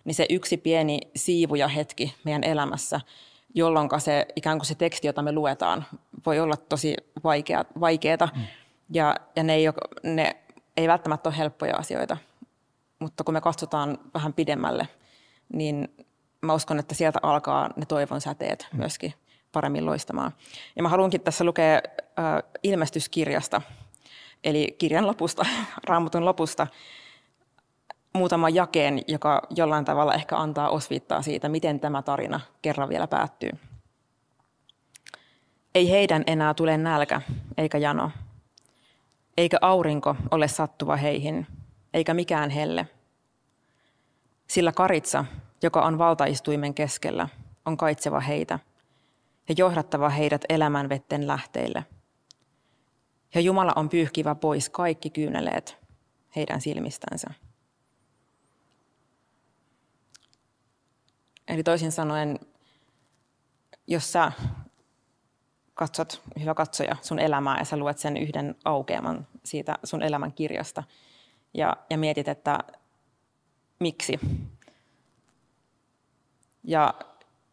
niin 0.03 0.15
se 0.15 0.25
yksi 0.29 0.57
pieni 0.57 0.99
siivu 1.15 1.55
ja 1.55 1.67
hetki 1.67 2.15
meidän 2.23 2.43
elämässä, 2.43 3.01
jolloin 3.53 3.89
se 3.97 4.25
ikään 4.35 4.57
kuin 4.57 4.65
se 4.65 4.75
teksti, 4.75 5.07
jota 5.07 5.21
me 5.21 5.31
luetaan, 5.31 5.85
voi 6.25 6.39
olla 6.39 6.55
tosi 6.57 6.95
vaikea, 7.23 7.65
vaikeata. 7.79 8.29
Mm. 8.35 8.41
Ja, 8.89 9.15
ja 9.35 9.43
ne, 9.43 9.53
ei 9.53 9.67
ole, 9.67 9.75
ne 10.13 10.35
ei 10.77 10.87
välttämättä 10.87 11.29
ole 11.29 11.37
helppoja 11.37 11.75
asioita. 11.75 12.17
Mutta 12.99 13.23
kun 13.23 13.33
me 13.33 13.41
katsotaan 13.41 13.97
vähän 14.13 14.33
pidemmälle, 14.33 14.87
niin 15.53 16.05
mä 16.41 16.53
uskon, 16.53 16.79
että 16.79 16.95
sieltä 16.95 17.19
alkaa 17.23 17.69
ne 17.75 17.85
toivon 17.85 18.21
säteet 18.21 18.67
mm. 18.73 18.79
Paremmin 19.55 19.85
loistamaan. 19.85 20.31
Ja 20.75 20.83
mä 20.83 20.89
haluankin 20.89 21.21
tässä 21.21 21.43
lukea 21.43 21.81
äh, 22.19 22.43
ilmestyskirjasta, 22.63 23.61
eli 24.43 24.75
kirjan 24.77 25.07
lopusta, 25.07 25.45
raamatun 25.89 26.25
lopusta, 26.25 26.67
muutaman 28.13 28.55
jakeen, 28.55 29.01
joka 29.07 29.41
jollain 29.49 29.85
tavalla 29.85 30.13
ehkä 30.13 30.37
antaa 30.37 30.69
osviittaa 30.69 31.21
siitä, 31.21 31.49
miten 31.49 31.79
tämä 31.79 32.01
tarina 32.01 32.39
kerran 32.61 32.89
vielä 32.89 33.07
päättyy. 33.07 33.49
Ei 35.75 35.91
heidän 35.91 36.23
enää 36.27 36.53
tule 36.53 36.77
nälkä 36.77 37.21
eikä 37.57 37.77
jano, 37.77 38.11
eikä 39.37 39.57
aurinko 39.61 40.15
ole 40.31 40.47
sattuva 40.47 40.95
heihin, 40.95 41.47
eikä 41.93 42.13
mikään 42.13 42.49
helle. 42.49 42.87
Sillä 44.47 44.71
karitsa, 44.71 45.25
joka 45.63 45.81
on 45.81 45.97
valtaistuimen 45.97 46.73
keskellä, 46.73 47.29
on 47.65 47.77
kaitseva 47.77 48.19
heitä– 48.19 48.59
ja 49.49 49.55
johdattava 49.57 50.09
heidät 50.09 50.45
elämän 50.49 50.89
vetten 50.89 51.27
lähteille. 51.27 51.85
Ja 53.35 53.41
Jumala 53.41 53.73
on 53.75 53.89
pyyhkivä 53.89 54.35
pois 54.35 54.69
kaikki 54.69 55.09
kyyneleet 55.09 55.77
heidän 56.35 56.61
silmistänsä. 56.61 57.27
Eli 61.47 61.63
toisin 61.63 61.91
sanoen, 61.91 62.39
jos 63.87 64.11
sä 64.11 64.31
katsot, 65.73 66.21
hyvä 66.39 66.53
katsoja, 66.53 66.95
sun 67.01 67.19
elämää 67.19 67.59
ja 67.59 67.65
sä 67.65 67.77
luet 67.77 67.97
sen 67.97 68.17
yhden 68.17 68.55
aukeaman 68.65 69.27
siitä 69.43 69.79
sun 69.83 70.03
elämän 70.03 70.33
kirjasta 70.33 70.83
ja, 71.53 71.77
ja 71.89 71.97
mietit, 71.97 72.27
että 72.27 72.59
miksi. 73.79 74.19
Ja 76.63 76.93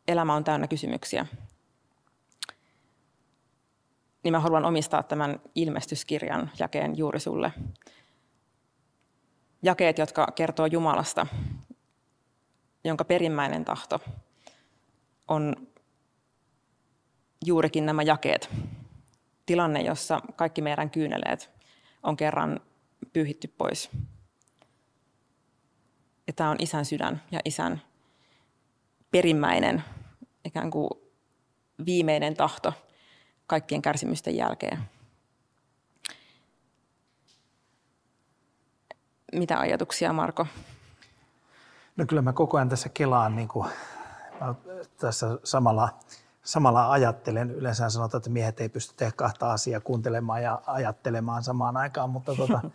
elämä 0.09 0.35
on 0.35 0.44
täynnä 0.44 0.66
kysymyksiä 0.66 1.26
niin 4.22 4.32
mä 4.32 4.40
haluan 4.40 4.64
omistaa 4.64 5.02
tämän 5.02 5.40
ilmestyskirjan 5.54 6.50
jakeen 6.58 6.98
juuri 6.98 7.20
sulle. 7.20 7.52
Jakeet, 9.62 9.98
jotka 9.98 10.26
kertoo 10.35 10.66
Jumalasta, 10.66 11.26
jonka 12.85 13.04
perimmäinen 13.04 13.64
tahto 13.64 14.00
on 15.28 15.56
juurikin 17.44 17.87
nämä 17.87 18.02
jakeet. 18.02 18.50
Tilanne, 19.46 19.80
jossa 19.80 20.20
kaikki 20.37 20.62
meidän 20.62 20.90
kyyneleet 20.90 21.50
on 22.02 22.16
kerran 22.16 22.61
pyyhitty 23.12 23.48
pois. 23.48 23.90
Ja 26.26 26.32
tämä 26.32 26.50
on 26.50 26.56
isän 26.58 26.85
sydän 26.85 27.22
ja 27.30 27.40
isän 27.44 27.82
perimmäinen 29.11 29.85
ikään 30.44 30.70
kuin 30.70 30.90
viimeinen 31.87 32.35
tahto 32.35 32.72
kaikkien 33.52 33.82
kärsimysten 33.82 34.36
jälkeen. 34.36 34.78
Mitä 39.32 39.58
ajatuksia, 39.58 40.12
Marko? 40.12 40.46
No 41.96 42.06
kyllä 42.06 42.22
mä 42.22 42.32
koko 42.32 42.56
ajan 42.56 42.68
tässä 42.68 42.88
kelaan, 42.88 43.36
niin 43.36 43.48
kuin, 43.48 43.68
tässä 45.00 45.38
samalla, 45.44 45.88
samalla 46.42 46.90
ajattelen. 46.90 47.50
Yleensä 47.50 47.90
sanotaan, 47.90 48.18
että 48.18 48.30
miehet 48.30 48.60
ei 48.60 48.68
pysty 48.68 48.94
tehdä 48.96 49.12
kahta 49.16 49.52
asiaa 49.52 49.80
kuuntelemaan 49.80 50.42
ja 50.42 50.62
ajattelemaan 50.66 51.42
samaan 51.42 51.76
aikaan, 51.76 52.10
mutta 52.10 52.34
tota, 52.34 52.60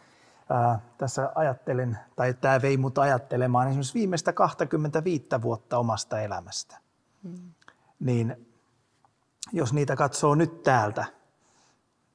ää, 0.50 0.80
tässä 0.98 1.32
ajattelin, 1.36 1.98
tai 2.16 2.34
tämä 2.34 2.62
vei 2.62 2.78
mut 2.78 2.98
ajattelemaan 2.98 3.68
esimerkiksi 3.68 3.94
viimeistä 3.94 4.34
25 4.34 5.26
vuotta 5.42 5.78
omasta 5.78 6.22
elämästä. 6.22 6.78
Mm. 7.24 7.54
Niin 8.00 8.47
jos 9.52 9.74
niitä 9.74 9.96
katsoo 9.96 10.36
nyt 10.36 10.64
täältä, 10.64 11.06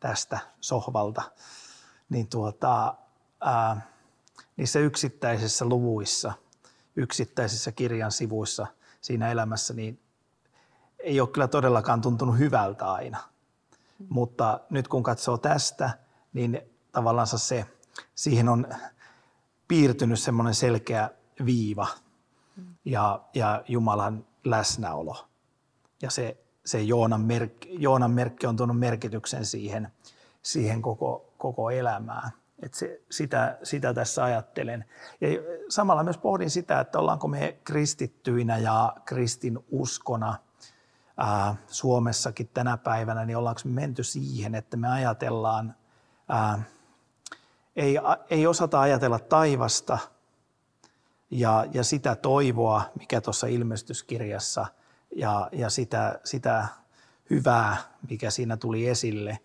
tästä 0.01 0.38
sohvalta, 0.61 1.23
niin 2.09 2.29
tuota, 2.29 2.95
ää, 3.40 3.81
niissä 4.57 4.79
yksittäisissä 4.79 5.64
luvuissa, 5.64 6.33
yksittäisissä 6.97 7.73
kirjan 7.73 8.12
sivuissa 8.12 8.66
siinä 9.01 9.31
elämässä, 9.31 9.75
niin 9.75 10.01
ei 10.99 11.21
ole 11.21 11.29
kyllä 11.29 11.49
todellakaan 11.49 12.01
tuntunut 12.01 12.38
hyvältä 12.38 12.92
aina. 12.92 13.18
Mutta 14.09 14.61
nyt 14.71 14.88
kun 14.88 15.03
katsoo 15.03 15.38
tästä, 15.38 15.99
niin 16.33 16.61
tavallaan 16.92 17.27
se, 17.27 17.66
siihen 18.14 18.49
on 18.49 18.66
piirtynyt 19.68 20.21
semmoinen 20.21 20.55
selkeä 20.55 21.11
viiva 21.45 21.87
ja, 22.85 23.21
ja 23.35 23.62
Jumalan 23.68 24.27
läsnäolo. 24.45 25.29
Ja 26.03 26.11
se, 26.11 26.42
se 26.64 26.83
Joonan, 26.83 27.20
merkki, 27.20 27.68
Joonan 27.79 28.11
merkki 28.11 28.46
on 28.46 28.57
tuonut 28.57 28.79
merkityksen 28.79 29.46
siihen, 29.46 29.88
siihen 30.42 30.83
koko, 30.83 31.33
koko 31.38 31.70
elämään. 31.70 32.31
Et 32.62 32.75
se, 32.75 33.01
sitä, 33.11 33.59
sitä 33.62 33.94
tässä 33.94 34.25
ajattelen. 34.25 34.85
Ja 35.20 35.29
samalla 35.68 36.05
myös 36.05 36.18
pohdin 36.18 36.51
sitä, 36.51 36.81
että 36.81 36.98
ollaanko 36.98 37.29
me 37.29 37.57
kristittyinä 37.64 38.59
ja 38.59 38.96
kristin 39.05 39.59
uskona 39.70 40.35
ää, 41.16 41.55
Suomessakin 41.66 42.51
tänä 42.55 42.77
päivänä, 42.77 43.25
niin 43.25 43.37
ollaanko 43.37 43.61
me 43.64 43.81
menty 43.81 44.05
siihen, 44.05 44.55
että 44.55 44.77
me 44.77 44.88
ajatellaan, 44.88 45.75
ää, 46.29 46.62
ei, 47.77 47.98
ei 48.31 48.46
osata 48.46 48.81
ajatella 48.81 49.18
taivasta 49.18 49.98
ja, 51.31 51.66
ja 51.72 51.85
sitä 51.85 52.16
toivoa, 52.16 52.83
mikä 52.98 53.20
tuossa 53.20 53.46
ilmestyskirjassa 53.46 54.66
ja, 55.16 55.48
ja 55.53 55.70
sitä, 55.70 56.20
sitä 56.25 56.68
hyvää, 57.31 57.77
mikä 58.11 58.31
siinä 58.31 58.57
tuli 58.57 58.88
esille, 58.88 59.38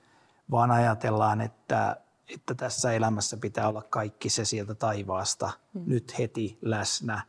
vaan 0.51 0.71
ajatellaan, 0.71 1.41
että 1.41 1.97
että 2.33 2.55
tässä 2.55 2.91
elämässä 2.91 3.37
pitää 3.37 3.67
olla 3.67 3.83
kaikki 3.89 4.29
se 4.29 4.45
sieltä 4.45 4.75
taivaasta 4.75 5.49
mm. 5.73 5.83
nyt 5.85 6.19
heti 6.19 6.57
läsnä. 6.61 7.21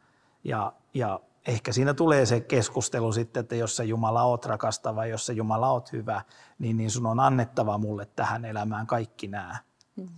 Ja, 0.45 0.73
ja 0.95 1.21
ehkä 1.47 1.73
siinä 1.73 1.95
tulee 1.95 2.27
se 2.27 2.41
keskustelu 2.41 3.13
sitten, 3.13 3.41
että 3.41 3.57
jos 3.57 3.77
sä 3.77 3.85
Jumala 3.85 4.23
oot 4.23 4.47
rakastava, 4.47 5.07
jos 5.07 5.27
sä 5.27 5.33
Jumala 5.33 5.71
oot 5.71 5.93
hyvä, 5.93 6.23
niin, 6.59 6.77
niin 6.77 6.91
sun 6.91 7.07
on 7.07 7.21
annettava 7.21 7.79
mulle 7.79 8.07
tähän 8.07 8.45
elämään 8.45 8.87
kaikki 8.87 9.29
nämä. 9.29 9.57
Mm. 9.97 10.09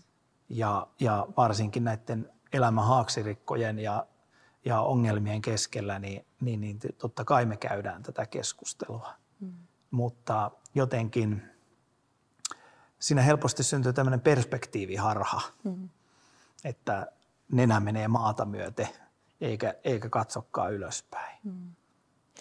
Ja, 0.49 0.87
ja 1.01 1.27
varsinkin 1.37 1.85
näiden 1.85 2.31
elämän 2.53 2.85
haaksirikkojen 2.85 3.79
ja, 3.79 4.07
ja 4.65 4.81
ongelmien 4.81 5.43
keskellä, 5.43 5.99
niin, 5.99 6.27
niin, 6.41 6.61
niin 6.61 6.79
totta 6.99 7.25
kai 7.25 7.47
me 7.47 7.57
käydään 7.57 8.03
tätä 8.03 8.27
keskustelua. 8.27 9.15
Mm. 9.41 9.53
Mutta 9.91 10.51
jotenkin 10.75 11.43
siinä 12.99 13.23
helposti 13.23 13.63
syntyy 13.63 13.93
tämmöinen 13.93 14.21
perspektiiviharha, 14.21 15.41
mm. 15.65 15.89
että 16.65 17.07
nenä 17.53 17.81
menee 17.81 18.09
maata 18.09 18.45
myöten 18.45 18.89
eikä, 19.41 19.75
eikä 19.85 20.09
katsokaan 20.09 20.73
ylöspäin. 20.73 21.39
Mm. 21.45 21.73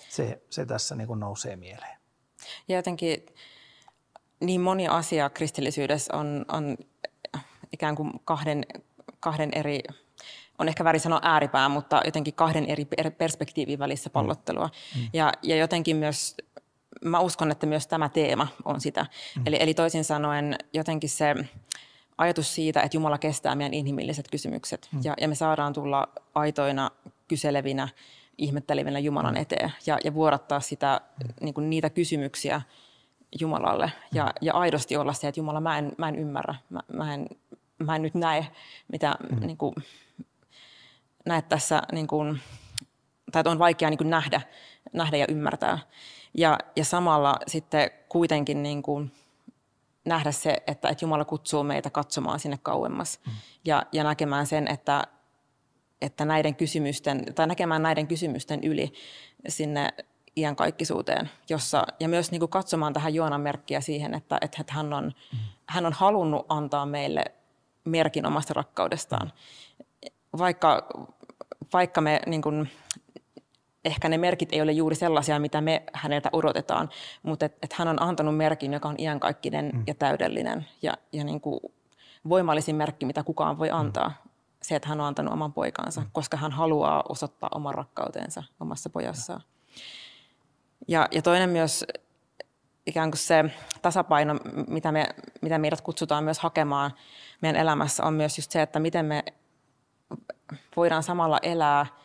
Se, 0.09 0.41
se 0.49 0.65
tässä 0.65 0.95
niin 0.95 1.07
kuin 1.07 1.19
nousee 1.19 1.55
mieleen. 1.55 1.99
Ja 2.67 2.75
jotenkin 2.75 3.25
niin 4.39 4.61
moni 4.61 4.87
asia 4.87 5.29
kristillisyydessä 5.29 6.17
on, 6.17 6.45
on 6.47 6.77
ikään 7.73 7.95
kuin 7.95 8.11
kahden, 8.25 8.65
kahden 9.19 9.49
eri, 9.55 9.83
on 10.59 10.67
ehkä 10.67 10.83
väri 10.83 10.99
sanoa 10.99 11.19
ääripää, 11.23 11.69
mutta 11.69 12.01
jotenkin 12.05 12.33
kahden 12.33 12.65
eri 12.65 12.87
perspektiivin 13.17 13.79
välissä 13.79 14.09
pallottelua. 14.09 14.69
Mm. 14.95 15.01
mm. 15.01 15.09
Ja, 15.13 15.31
ja 15.43 15.55
jotenkin 15.55 15.97
myös 15.97 16.35
mä 17.05 17.19
uskon, 17.19 17.51
että 17.51 17.65
myös 17.65 17.87
tämä 17.87 18.09
teema 18.09 18.47
on 18.65 18.81
sitä. 18.81 19.05
Mm. 19.35 19.43
Eli, 19.45 19.57
eli 19.59 19.73
toisin 19.73 20.03
sanoen 20.03 20.55
jotenkin 20.73 21.09
se 21.09 21.35
ajatus 22.17 22.55
siitä, 22.55 22.81
että 22.81 22.97
Jumala 22.97 23.17
kestää 23.17 23.55
meidän 23.55 23.73
inhimilliset 23.73 24.27
kysymykset 24.31 24.89
mm. 24.91 24.99
ja, 25.03 25.13
ja 25.21 25.27
me 25.27 25.35
saadaan 25.35 25.73
tulla 25.73 26.07
aitoina, 26.35 26.91
kyselevinä, 27.27 27.87
ihmettelevinä 28.37 28.99
Jumalan 28.99 29.33
mm. 29.33 29.41
eteen 29.41 29.71
ja, 29.85 29.97
ja 30.03 30.13
vuorattaa 30.13 30.59
sitä, 30.59 31.01
mm. 31.23 31.33
niin 31.41 31.53
kuin 31.53 31.69
niitä 31.69 31.89
kysymyksiä 31.89 32.61
Jumalalle 33.39 33.91
ja, 34.13 34.25
mm. 34.25 34.31
ja 34.41 34.53
aidosti 34.53 34.97
olla 34.97 35.13
se, 35.13 35.27
että 35.27 35.39
Jumala, 35.39 35.61
mä 35.61 35.77
en, 35.77 35.91
mä 35.97 36.09
en 36.09 36.15
ymmärrä, 36.15 36.55
mä, 36.69 36.79
mä, 36.93 37.13
en, 37.13 37.27
mä 37.77 37.95
en 37.95 38.01
nyt 38.01 38.13
näe, 38.13 38.47
mitä 38.91 39.15
mm. 39.31 39.47
niin 39.47 39.57
kuin, 39.57 39.75
näet 41.29 41.49
tässä, 41.49 41.81
niin 41.91 42.07
kuin, 42.07 42.39
tai 43.31 43.43
on 43.45 43.59
vaikea 43.59 43.89
niin 43.89 43.97
kuin 43.97 44.09
nähdä, 44.09 44.41
nähdä 44.93 45.17
ja 45.17 45.25
ymmärtää. 45.29 45.79
Ja, 46.37 46.57
ja 46.75 46.85
samalla 46.85 47.35
sitten 47.47 47.91
kuitenkin 48.09 48.63
niin 48.63 48.83
kuin 48.83 49.11
nähdä 50.05 50.31
se, 50.31 50.57
että, 50.67 50.89
että 50.89 51.05
Jumala 51.05 51.25
kutsuu 51.25 51.63
meitä 51.63 51.89
katsomaan 51.89 52.39
sinne 52.39 52.59
kauemmas 52.63 53.19
mm. 53.25 53.31
ja, 53.65 53.83
ja 53.91 54.03
näkemään 54.03 54.47
sen, 54.47 54.67
että, 54.67 55.03
että 56.01 56.25
näiden 56.25 56.55
kysymysten, 56.55 57.35
tai 57.35 57.47
näkemään 57.47 57.83
näiden 57.83 58.07
kysymysten 58.07 58.63
yli 58.63 58.93
sinne 59.47 59.93
iankaikkisuuteen, 60.37 61.29
jossa, 61.49 61.83
ja 61.99 62.09
myös 62.09 62.31
niin 62.31 62.39
kuin 62.39 62.49
katsomaan 62.49 62.93
tähän 62.93 63.13
Joonan 63.13 63.41
merkkiä 63.41 63.81
siihen, 63.81 64.13
että, 64.13 64.37
että 64.41 64.63
hän, 64.73 64.93
on, 64.93 65.05
mm. 65.05 65.39
hän 65.67 65.85
on 65.85 65.93
halunnut 65.93 66.45
antaa 66.49 66.85
meille 66.85 67.25
merkin 67.85 68.25
omasta 68.25 68.53
rakkaudestaan. 68.53 69.33
Vaikka, 70.37 70.87
vaikka 71.73 72.01
me 72.01 72.19
niin 72.25 72.41
kuin, 72.41 72.69
ehkä 73.85 74.09
ne 74.09 74.17
merkit 74.17 74.49
ei 74.51 74.61
ole 74.61 74.71
juuri 74.71 74.95
sellaisia, 74.95 75.39
mitä 75.39 75.61
me 75.61 75.83
häneltä 75.93 76.29
odotetaan, 76.33 76.89
mutta 77.23 77.45
et, 77.45 77.57
et 77.61 77.73
hän 77.73 77.87
on 77.87 78.01
antanut 78.01 78.37
merkin, 78.37 78.73
joka 78.73 78.89
on 78.89 78.95
iankaikkinen 78.97 79.71
mm. 79.73 79.83
ja 79.87 79.93
täydellinen 79.93 80.65
ja, 80.81 80.93
ja 81.11 81.23
niin 81.23 81.41
kuin 81.41 81.59
voimallisin 82.29 82.75
merkki, 82.75 83.05
mitä 83.05 83.23
kukaan 83.23 83.57
voi 83.57 83.69
mm. 83.69 83.75
antaa. 83.75 84.09
Mm. 84.09 84.29
Se, 84.61 84.75
että 84.75 84.89
hän 84.89 85.01
on 85.01 85.07
antanut 85.07 85.33
oman 85.33 85.53
poikansa, 85.53 86.01
mm. 86.01 86.07
koska 86.11 86.37
hän 86.37 86.51
haluaa 86.51 87.03
osoittaa 87.09 87.49
oman 87.55 87.75
rakkautensa 87.75 88.43
omassa 88.59 88.89
pojassaan. 88.89 89.41
Ja, 90.87 91.07
ja 91.11 91.21
toinen 91.21 91.49
myös 91.49 91.85
ikään 92.85 93.11
kuin 93.11 93.19
se 93.19 93.45
tasapaino, 93.81 94.35
mitä, 94.67 94.91
me, 94.91 95.05
mitä 95.41 95.57
meidät 95.57 95.81
kutsutaan 95.81 96.23
myös 96.23 96.39
hakemaan 96.39 96.91
meidän 97.41 97.61
elämässä, 97.61 98.03
on 98.03 98.13
myös 98.13 98.37
just 98.37 98.51
se, 98.51 98.61
että 98.61 98.79
miten 98.79 99.05
me 99.05 99.23
voidaan 100.75 101.03
samalla 101.03 101.39
elää– 101.41 101.85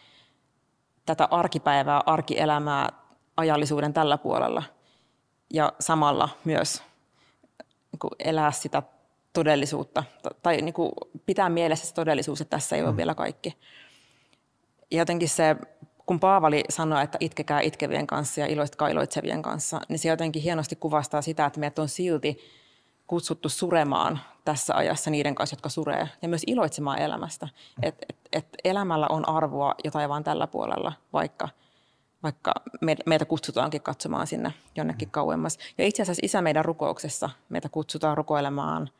tätä 1.06 1.28
arkipäivää, 1.30 2.02
arkielämää 2.06 2.88
ajallisuuden 3.36 3.92
tällä 3.92 4.18
puolella 4.18 4.62
ja 5.52 5.72
samalla 5.80 6.28
myös 6.44 6.82
niin 7.92 8.10
elää 8.18 8.52
sitä 8.52 8.82
todellisuutta 9.32 10.04
tai 10.42 10.56
niin 10.56 10.74
kuin 10.74 10.92
pitää 11.26 11.48
mielessä 11.48 11.86
se 11.86 11.94
todellisuus, 11.94 12.40
että 12.40 12.56
tässä 12.56 12.76
ei 12.76 12.82
ole 12.82 12.90
mm. 12.90 12.96
vielä 12.96 13.14
kaikki. 13.14 13.56
Ja 14.90 14.98
jotenkin 14.98 15.28
se, 15.28 15.56
kun 16.06 16.20
Paavali 16.20 16.64
sanoi, 16.68 17.04
että 17.04 17.18
itkekää 17.20 17.60
itkevien 17.60 18.06
kanssa 18.06 18.40
ja 18.40 18.46
iloistkaa 18.46 18.88
iloitsevien 18.88 19.42
kanssa, 19.42 19.80
niin 19.88 19.98
se 19.98 20.08
jotenkin 20.08 20.42
hienosti 20.42 20.76
kuvastaa 20.76 21.22
sitä, 21.22 21.46
että 21.46 21.60
meidät 21.60 21.78
on 21.78 21.88
silti 21.88 22.38
kutsuttu 23.06 23.48
suremaan 23.48 24.20
tässä 24.44 24.74
ajassa 24.74 25.10
niiden 25.10 25.34
kanssa, 25.34 25.54
jotka 25.54 25.68
suree, 25.68 26.08
ja 26.22 26.28
myös 26.28 26.42
iloitsemaan 26.46 26.98
elämästä. 26.98 27.48
Et, 27.82 27.94
et, 28.08 28.16
et 28.34 28.46
elämällä 28.64 29.06
on 29.10 29.28
arvoa 29.28 29.74
jo 29.84 29.90
taivaan 29.90 30.24
tällä 30.24 30.46
puolella, 30.46 30.92
vaikka, 31.12 31.48
vaikka 32.22 32.52
meitä 33.06 33.24
kutsutaankin 33.24 33.82
katsomaan 33.82 34.26
sinne 34.26 34.54
jonnekin 34.76 35.10
kauemmas. 35.10 35.58
Ja 35.78 35.86
itse 35.86 36.02
asiassa 36.02 36.20
Isä 36.24 36.42
meidän 36.42 36.64
rukouksessa 36.64 37.30
meitä 37.48 37.68
kutsutaan 37.68 38.16
rukoilemaan, 38.16 38.90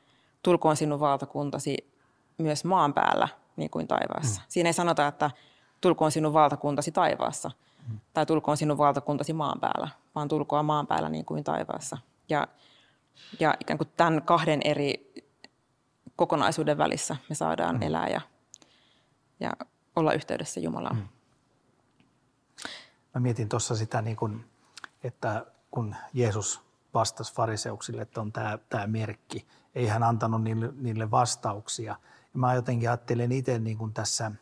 tulkoon 0.42 0.76
sinun 0.76 1.00
valtakuntasi 1.00 1.90
myös 2.38 2.64
maan 2.64 2.94
päällä 2.94 3.28
niin 3.56 3.70
kuin 3.70 3.88
taivaassa. 3.88 4.40
Mm. 4.40 4.44
Siinä 4.48 4.68
ei 4.68 4.72
sanota, 4.72 5.06
että 5.06 5.30
tulkoon 5.80 6.12
sinun 6.12 6.32
valtakuntasi 6.32 6.92
taivaassa 6.92 7.50
mm. 7.88 8.00
tai 8.12 8.26
tulkoon 8.26 8.56
sinun 8.56 8.78
valtakuntasi 8.78 9.32
maan 9.32 9.60
päällä, 9.60 9.88
vaan 10.14 10.28
tulkoon 10.28 10.64
maan 10.64 10.86
päällä 10.86 11.08
niin 11.08 11.24
kuin 11.24 11.44
taivaassa. 11.44 11.98
Ja 12.28 12.48
ja 13.40 13.54
ikään 13.60 13.78
kuin 13.78 13.88
tämän 13.96 14.22
kahden 14.22 14.60
eri 14.64 15.12
kokonaisuuden 16.16 16.78
välissä 16.78 17.16
me 17.28 17.34
saadaan 17.34 17.76
mm. 17.76 17.82
elää 17.82 18.08
ja, 18.08 18.20
ja 19.44 19.66
olla 19.96 20.12
yhteydessä 20.12 20.60
Jumalaan. 20.60 20.96
Mm. 20.96 21.08
Mä 23.14 23.20
mietin 23.20 23.48
tuossa 23.48 23.76
sitä, 23.76 24.02
niin 24.02 24.16
kun, 24.16 24.44
että 25.04 25.46
kun 25.70 25.96
Jeesus 26.12 26.60
vastasi 26.94 27.34
fariseuksille, 27.34 28.02
että 28.02 28.20
on 28.20 28.32
tämä, 28.32 28.58
tämä 28.68 28.86
merkki, 28.86 29.46
ei 29.74 29.86
hän 29.86 30.02
antanut 30.02 30.42
niille, 30.42 30.72
niille 30.76 31.10
vastauksia. 31.10 31.96
Ja 32.34 32.38
mä 32.40 32.54
jotenkin 32.54 32.88
ajattelen 32.88 33.32
itse 33.32 33.58
niin 33.58 33.78
kuin 33.78 33.92
tässä 33.92 34.32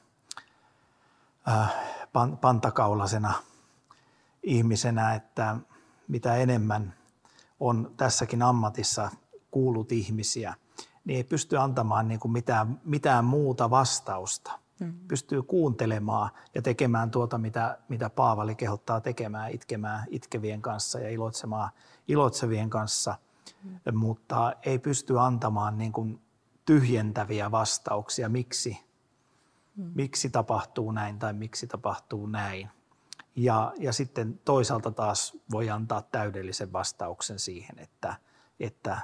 äh, 1.48 1.74
pantakaulasena 2.40 3.34
ihmisenä, 4.42 5.14
että 5.14 5.56
mitä 6.08 6.36
enemmän 6.36 6.94
on 7.60 7.92
tässäkin 7.96 8.42
ammatissa 8.42 9.10
kuullut 9.50 9.92
ihmisiä, 9.92 10.54
niin 11.04 11.16
ei 11.16 11.24
pysty 11.24 11.58
antamaan 11.58 12.08
niin 12.08 12.20
kuin 12.20 12.32
mitään, 12.32 12.80
mitään 12.84 13.24
muuta 13.24 13.70
vastausta. 13.70 14.62
Mm. 14.80 14.94
Pystyy 15.08 15.42
kuuntelemaan 15.42 16.30
ja 16.54 16.62
tekemään 16.62 17.11
tuota, 17.11 17.38
mitä, 17.38 17.78
mitä 17.88 18.11
Paavali 18.11 18.54
kehottaa 18.54 19.00
tekemään, 19.00 19.50
itkemään 19.50 20.04
itkevien 20.11 20.62
kanssa 20.62 20.98
ja 20.98 21.11
iloitsemaan 21.11 21.70
iloitsevien 22.08 22.70
kanssa, 22.70 23.14
mm. 23.64 23.98
mutta 23.98 24.52
ei 24.62 24.78
pysty 24.78 25.20
antamaan 25.20 25.78
niin 25.78 25.92
kuin 25.92 26.20
tyhjentäviä 26.64 27.50
vastauksia, 27.50 28.28
miksi, 28.28 28.78
mm. 29.76 29.92
miksi 29.94 30.30
tapahtuu 30.30 30.92
näin 30.92 31.18
tai 31.18 31.32
miksi 31.32 31.66
tapahtuu 31.66 32.26
näin. 32.26 32.70
Ja, 33.37 33.72
ja 33.78 33.92
sitten 33.92 34.40
toisaalta 34.44 34.90
taas 34.90 35.37
voi 35.50 35.70
antaa 35.70 36.02
täydellisen 36.02 36.72
vastauksen 36.72 37.38
siihen, 37.38 37.78
että, 37.78 38.16
että 38.61 38.98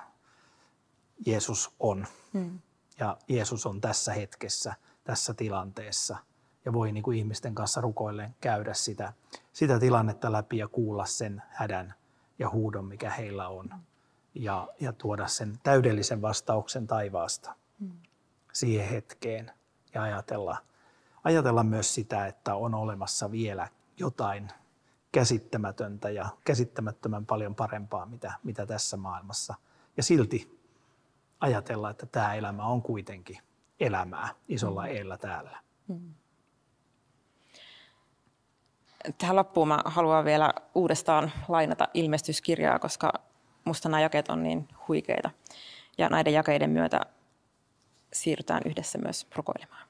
Jeesus 1.26 1.74
on. 1.80 2.06
Mm. 2.32 2.58
Ja 3.00 3.16
Jeesus 3.28 3.66
on 3.66 3.80
tässä 3.80 4.12
hetkessä, 4.12 4.74
tässä 5.08 5.34
tilanteessa. 5.34 6.16
Ja 6.64 6.72
voi 6.72 6.92
niin 6.92 7.02
kuin 7.02 7.18
ihmisten 7.18 7.54
kanssa 7.54 7.80
rukoilleen 7.80 8.34
käydä 8.40 8.74
sitä, 8.74 9.12
sitä 9.52 9.78
tilannetta 9.78 10.32
läpi 10.32 10.58
ja 10.58 10.68
kuulla 10.68 11.04
sen 11.04 11.42
hädän 11.48 11.94
ja 12.38 12.50
huudon, 12.50 12.84
mikä 12.84 13.10
heillä 13.10 13.48
on. 13.48 13.70
Ja, 14.34 14.68
ja 14.80 14.92
tuoda 14.92 15.26
sen 15.26 15.58
täydellisen 15.62 16.22
vastauksen 16.22 16.86
taivaasta 16.86 17.54
mm. 17.78 17.92
siihen 18.52 18.88
hetkeen. 18.88 19.50
Ja 19.94 20.02
ajatella, 20.02 20.56
ajatella 21.24 21.64
myös 21.64 21.94
sitä, 21.94 22.26
että 22.26 22.54
on 22.54 22.74
olemassa 22.74 23.30
vielä 23.30 23.68
jotain 23.96 24.48
käsittämätöntä 25.12 26.10
ja 26.10 26.28
käsittämättömän 26.44 27.26
paljon 27.26 27.54
parempaa, 27.54 28.06
mitä, 28.06 28.32
mitä 28.42 28.66
tässä 28.66 28.96
maailmassa. 28.96 29.54
Ja 29.96 30.02
silti 30.02 30.60
ajatella, 31.40 31.90
että 31.90 32.06
tämä 32.06 32.34
elämä 32.34 32.64
on 32.64 32.82
kuitenkin 32.82 33.47
elämää 33.80 34.28
isolla 34.48 34.82
mm. 34.82 34.88
eellä 34.88 35.18
täällä. 35.18 35.58
Mm. 35.88 36.14
Tähän 39.18 39.36
loppuun 39.36 39.68
mä 39.68 39.78
haluan 39.84 40.24
vielä 40.24 40.54
uudestaan 40.74 41.32
lainata 41.48 41.88
ilmestyskirjaa, 41.94 42.78
koska 42.78 43.12
musta 43.64 43.88
nämä 43.88 44.00
jakeet 44.00 44.28
on 44.28 44.42
niin 44.42 44.68
huikeita. 44.88 45.30
Ja 45.98 46.08
näiden 46.08 46.32
jakeiden 46.32 46.70
myötä 46.70 47.00
siirrytään 48.12 48.62
yhdessä 48.64 48.98
myös 48.98 49.26
rukoilemaan. 49.36 49.88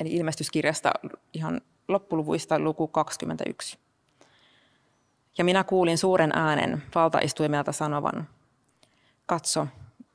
Eli 0.00 0.12
ilmestyskirjasta 0.12 0.92
ihan 1.32 1.60
loppuluvuista 1.88 2.58
luku 2.58 2.88
21. 2.88 3.78
Ja 5.38 5.44
minä 5.44 5.64
kuulin 5.64 5.98
suuren 5.98 6.30
äänen 6.34 6.82
valtaistuimelta 6.94 7.72
sanovan, 7.72 8.28
katso, 9.26 9.66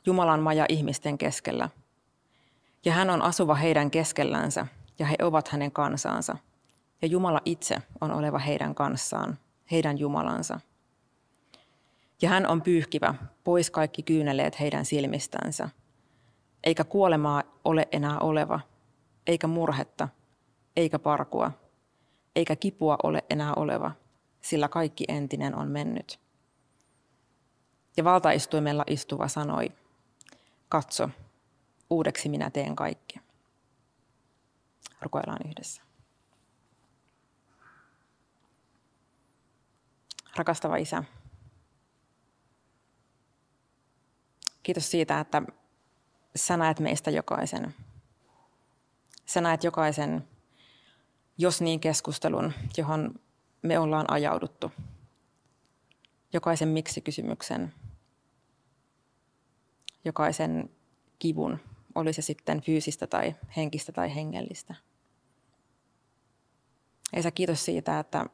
Jumalan 0.06 0.40
maja 0.40 0.66
ihmisten 0.70 1.18
keskellä. 1.18 1.70
Ja 2.86 2.94
hän 2.94 3.10
on 3.10 3.22
asuva 3.22 3.56
heidän 3.56 3.92
keskellänsä, 3.92 4.68
ja 5.00 5.06
he 5.06 5.16
ovat 5.22 5.48
hänen 5.48 5.72
kansaansa. 5.72 6.38
Ja 7.02 7.08
Jumala 7.08 7.42
itse 7.46 7.78
on 8.02 8.12
oleva 8.12 8.40
heidän 8.40 8.76
kanssaan, 8.76 9.40
heidän 9.72 9.98
Jumalansa. 9.98 10.60
Ja 12.22 12.30
hän 12.30 12.48
on 12.48 12.62
pyyhkivä 12.62 13.16
pois 13.44 13.72
kaikki 13.72 14.04
kyyneleet 14.04 14.60
heidän 14.60 14.86
silmistänsä. 14.86 15.70
Eikä 16.64 16.84
kuolemaa 16.84 17.44
ole 17.66 17.88
enää 17.92 18.20
oleva, 18.20 18.60
eikä 19.28 19.48
murhetta, 19.48 20.08
eikä 20.76 21.00
parkua, 21.00 21.52
eikä 22.36 22.56
kipua 22.56 22.98
ole 23.04 23.24
enää 23.30 23.54
oleva, 23.54 23.92
sillä 24.42 24.68
kaikki 24.68 25.06
entinen 25.08 25.56
on 25.56 25.68
mennyt. 25.68 26.20
Ja 27.98 28.04
valtaistuimella 28.04 28.84
istuva 28.88 29.28
sanoi, 29.28 29.72
katso, 30.70 31.10
uudeksi 31.90 32.30
minä 32.30 32.50
teen 32.50 32.76
kaikki. 32.76 33.20
Rukoillaan 35.02 35.48
yhdessä. 35.48 35.82
Rakastava 40.36 40.76
Isä, 40.76 41.04
kiitos 44.64 44.92
siitä, 44.92 45.20
että 45.20 45.42
sä 46.36 46.58
näet 46.58 46.80
meistä 46.80 47.12
jokaisen. 47.12 47.76
Sä 49.26 49.42
näet 49.42 49.64
jokaisen 49.64 50.28
jos 51.42 51.62
niin 51.62 51.80
keskustelun, 51.80 52.54
johon 52.78 53.20
me 53.62 53.80
ollaan 53.80 54.06
ajauduttu. 54.12 54.72
Jokaisen 56.34 56.68
miksi-kysymyksen, 56.68 57.74
jokaisen 60.06 60.70
kivun, 61.20 61.60
oli 61.96 62.14
se 62.14 62.22
sitten 62.22 62.62
fyysistä 62.62 63.08
tai 63.08 63.36
henkistä 63.58 63.92
tai 63.92 64.16
hengellistä. 64.16 64.76
Esa, 67.14 67.32
kiitos 67.32 67.66
siitä, 67.66 68.00
että 68.00 68.26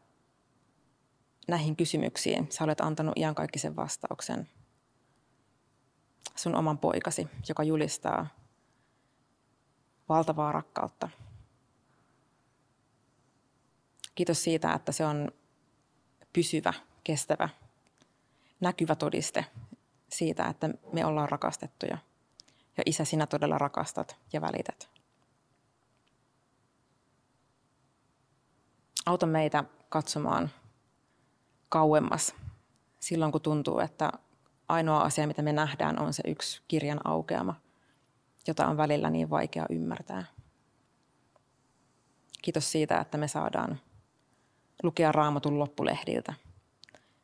näihin 1.47 1.75
kysymyksiin 1.75 2.47
sä 2.49 2.63
olet 2.63 2.81
antanut 2.81 3.17
iankaikkisen 3.17 3.75
vastauksen. 3.75 4.49
Sun 6.35 6.55
oman 6.55 6.77
poikasi, 6.77 7.27
joka 7.49 7.63
julistaa 7.63 8.27
valtavaa 10.09 10.51
rakkautta– 10.51 11.09
Kiitos 14.15 14.43
siitä, 14.43 14.73
että 14.73 14.91
se 14.91 15.05
on 15.05 15.31
pysyvä, 16.33 16.73
kestävä, 17.03 17.49
näkyvä 18.59 18.95
todiste 18.95 19.45
siitä, 20.17 20.47
että 20.47 20.69
me 20.93 21.05
ollaan 21.05 21.29
rakastettuja. 21.29 21.97
Ja 22.77 22.83
Isä, 22.85 23.05
sinä 23.05 23.27
todella 23.27 23.57
rakastat 23.57 24.17
ja 24.33 24.41
välität. 24.41 24.89
Auta 29.05 29.25
meitä 29.25 29.63
katsomaan 29.89 30.49
kauemmas 31.69 32.35
silloin, 32.99 33.31
kun 33.31 33.41
tuntuu, 33.41 33.79
että 33.79 34.11
ainoa 34.67 35.01
asia, 35.01 35.27
mitä 35.27 35.41
me 35.41 35.53
nähdään, 35.53 36.01
on 36.01 36.13
se 36.13 36.23
yksi 36.27 36.61
kirjan 36.67 36.99
aukeama, 37.03 37.55
jota 38.47 38.67
on 38.67 38.77
välillä 38.77 39.09
niin 39.09 39.29
vaikea 39.29 39.65
ymmärtää. 39.69 40.25
Kiitos 42.41 42.71
siitä, 42.71 42.99
että 42.99 43.17
me 43.17 43.27
saadaan 43.27 43.79
lukea 44.83 45.11
raamatun 45.11 45.59
loppulehdiltä, 45.59 46.33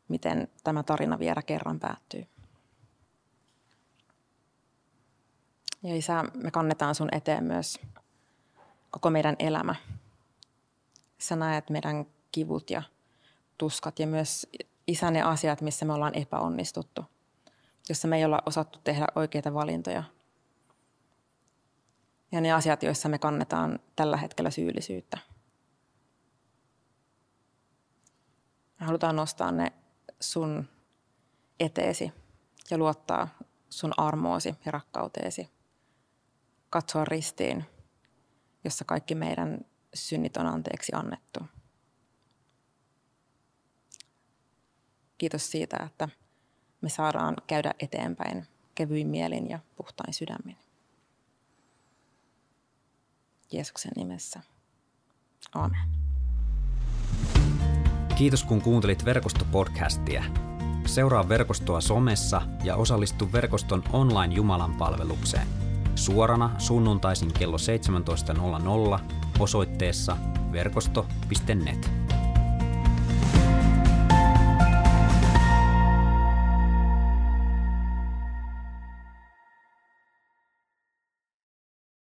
miten 0.08 0.48
tämä 0.64 0.84
tarina 0.84 1.20
vielä 1.20 1.42
kerran 1.42 1.80
päättyy. 1.80 2.28
Ja 5.84 5.96
Isä, 5.96 6.24
me 6.34 6.52
kannetaan 6.52 6.96
sun 6.96 7.10
eteen 7.12 7.44
myös 7.44 7.80
koko 8.92 9.10
meidän 9.10 9.36
elämä. 9.40 9.76
Sä 11.18 11.36
näet 11.36 11.70
meidän 11.70 12.06
kivut 12.32 12.70
ja 12.70 12.84
tuskat 13.58 14.00
ja 14.00 14.08
myös 14.08 14.48
Isä 14.88 15.12
ne 15.12 15.22
asiat, 15.22 15.62
missä 15.62 15.86
me 15.86 15.94
ollaan 15.94 16.16
epäonnistuttu, 16.16 17.06
jossa 17.90 18.08
me 18.08 18.18
ei 18.18 18.26
olla 18.26 18.44
osattu 18.46 18.80
tehdä 18.84 19.08
oikeita 19.16 19.54
valintoja. 19.54 20.04
Ja 22.32 22.42
ne 22.42 22.52
asiat, 22.52 22.84
joissa 22.84 23.10
me 23.10 23.20
kannetaan 23.20 23.80
tällä 23.96 24.18
hetkellä 24.18 24.52
syyllisyyttä. 24.52 25.18
Me 28.80 28.86
halutaan 28.86 29.16
nostaa 29.16 29.52
ne 29.52 29.74
sun 30.20 30.68
eteesi 31.60 32.12
ja 32.72 32.78
luottaa 32.78 33.28
sun 33.70 33.94
armoosi 33.98 34.56
ja 34.66 34.72
rakkauteesi. 34.72 35.61
Katsoa 36.72 37.06
ristiin, 37.06 37.66
jossa 38.64 38.86
kaikki 38.86 39.16
meidän 39.16 39.60
synnit 39.94 40.38
on 40.38 40.46
anteeksi 40.46 40.92
annettu. 40.96 41.40
Kiitos 45.18 45.52
siitä, 45.52 45.78
että 45.86 46.10
me 46.82 46.90
saadaan 46.90 47.36
käydä 47.48 47.74
eteenpäin 47.80 48.48
kevyin 48.76 49.08
mielin 49.08 49.50
ja 49.50 49.60
puhtain 49.76 50.14
sydämin. 50.14 50.58
Jeesuksen 53.52 53.92
nimessä. 53.96 54.42
Amen. 55.54 55.90
Kiitos 58.18 58.44
kun 58.44 58.62
kuuntelit 58.62 59.06
verkostopodcastia. 59.06 60.24
Seuraa 60.86 61.30
verkostoa 61.30 61.82
somessa 61.82 62.42
ja 62.64 62.76
osallistu 62.76 63.32
verkoston 63.32 63.84
online 63.94 64.34
Jumalan 64.34 64.76
palvelukseen. 64.76 65.61
Suorana 66.02 66.50
sunnuntaisin 66.58 67.34
kello 67.34 67.58
17.00 67.58 69.00
osoitteessa 69.40 70.18
verkosto.net. 70.52 72.11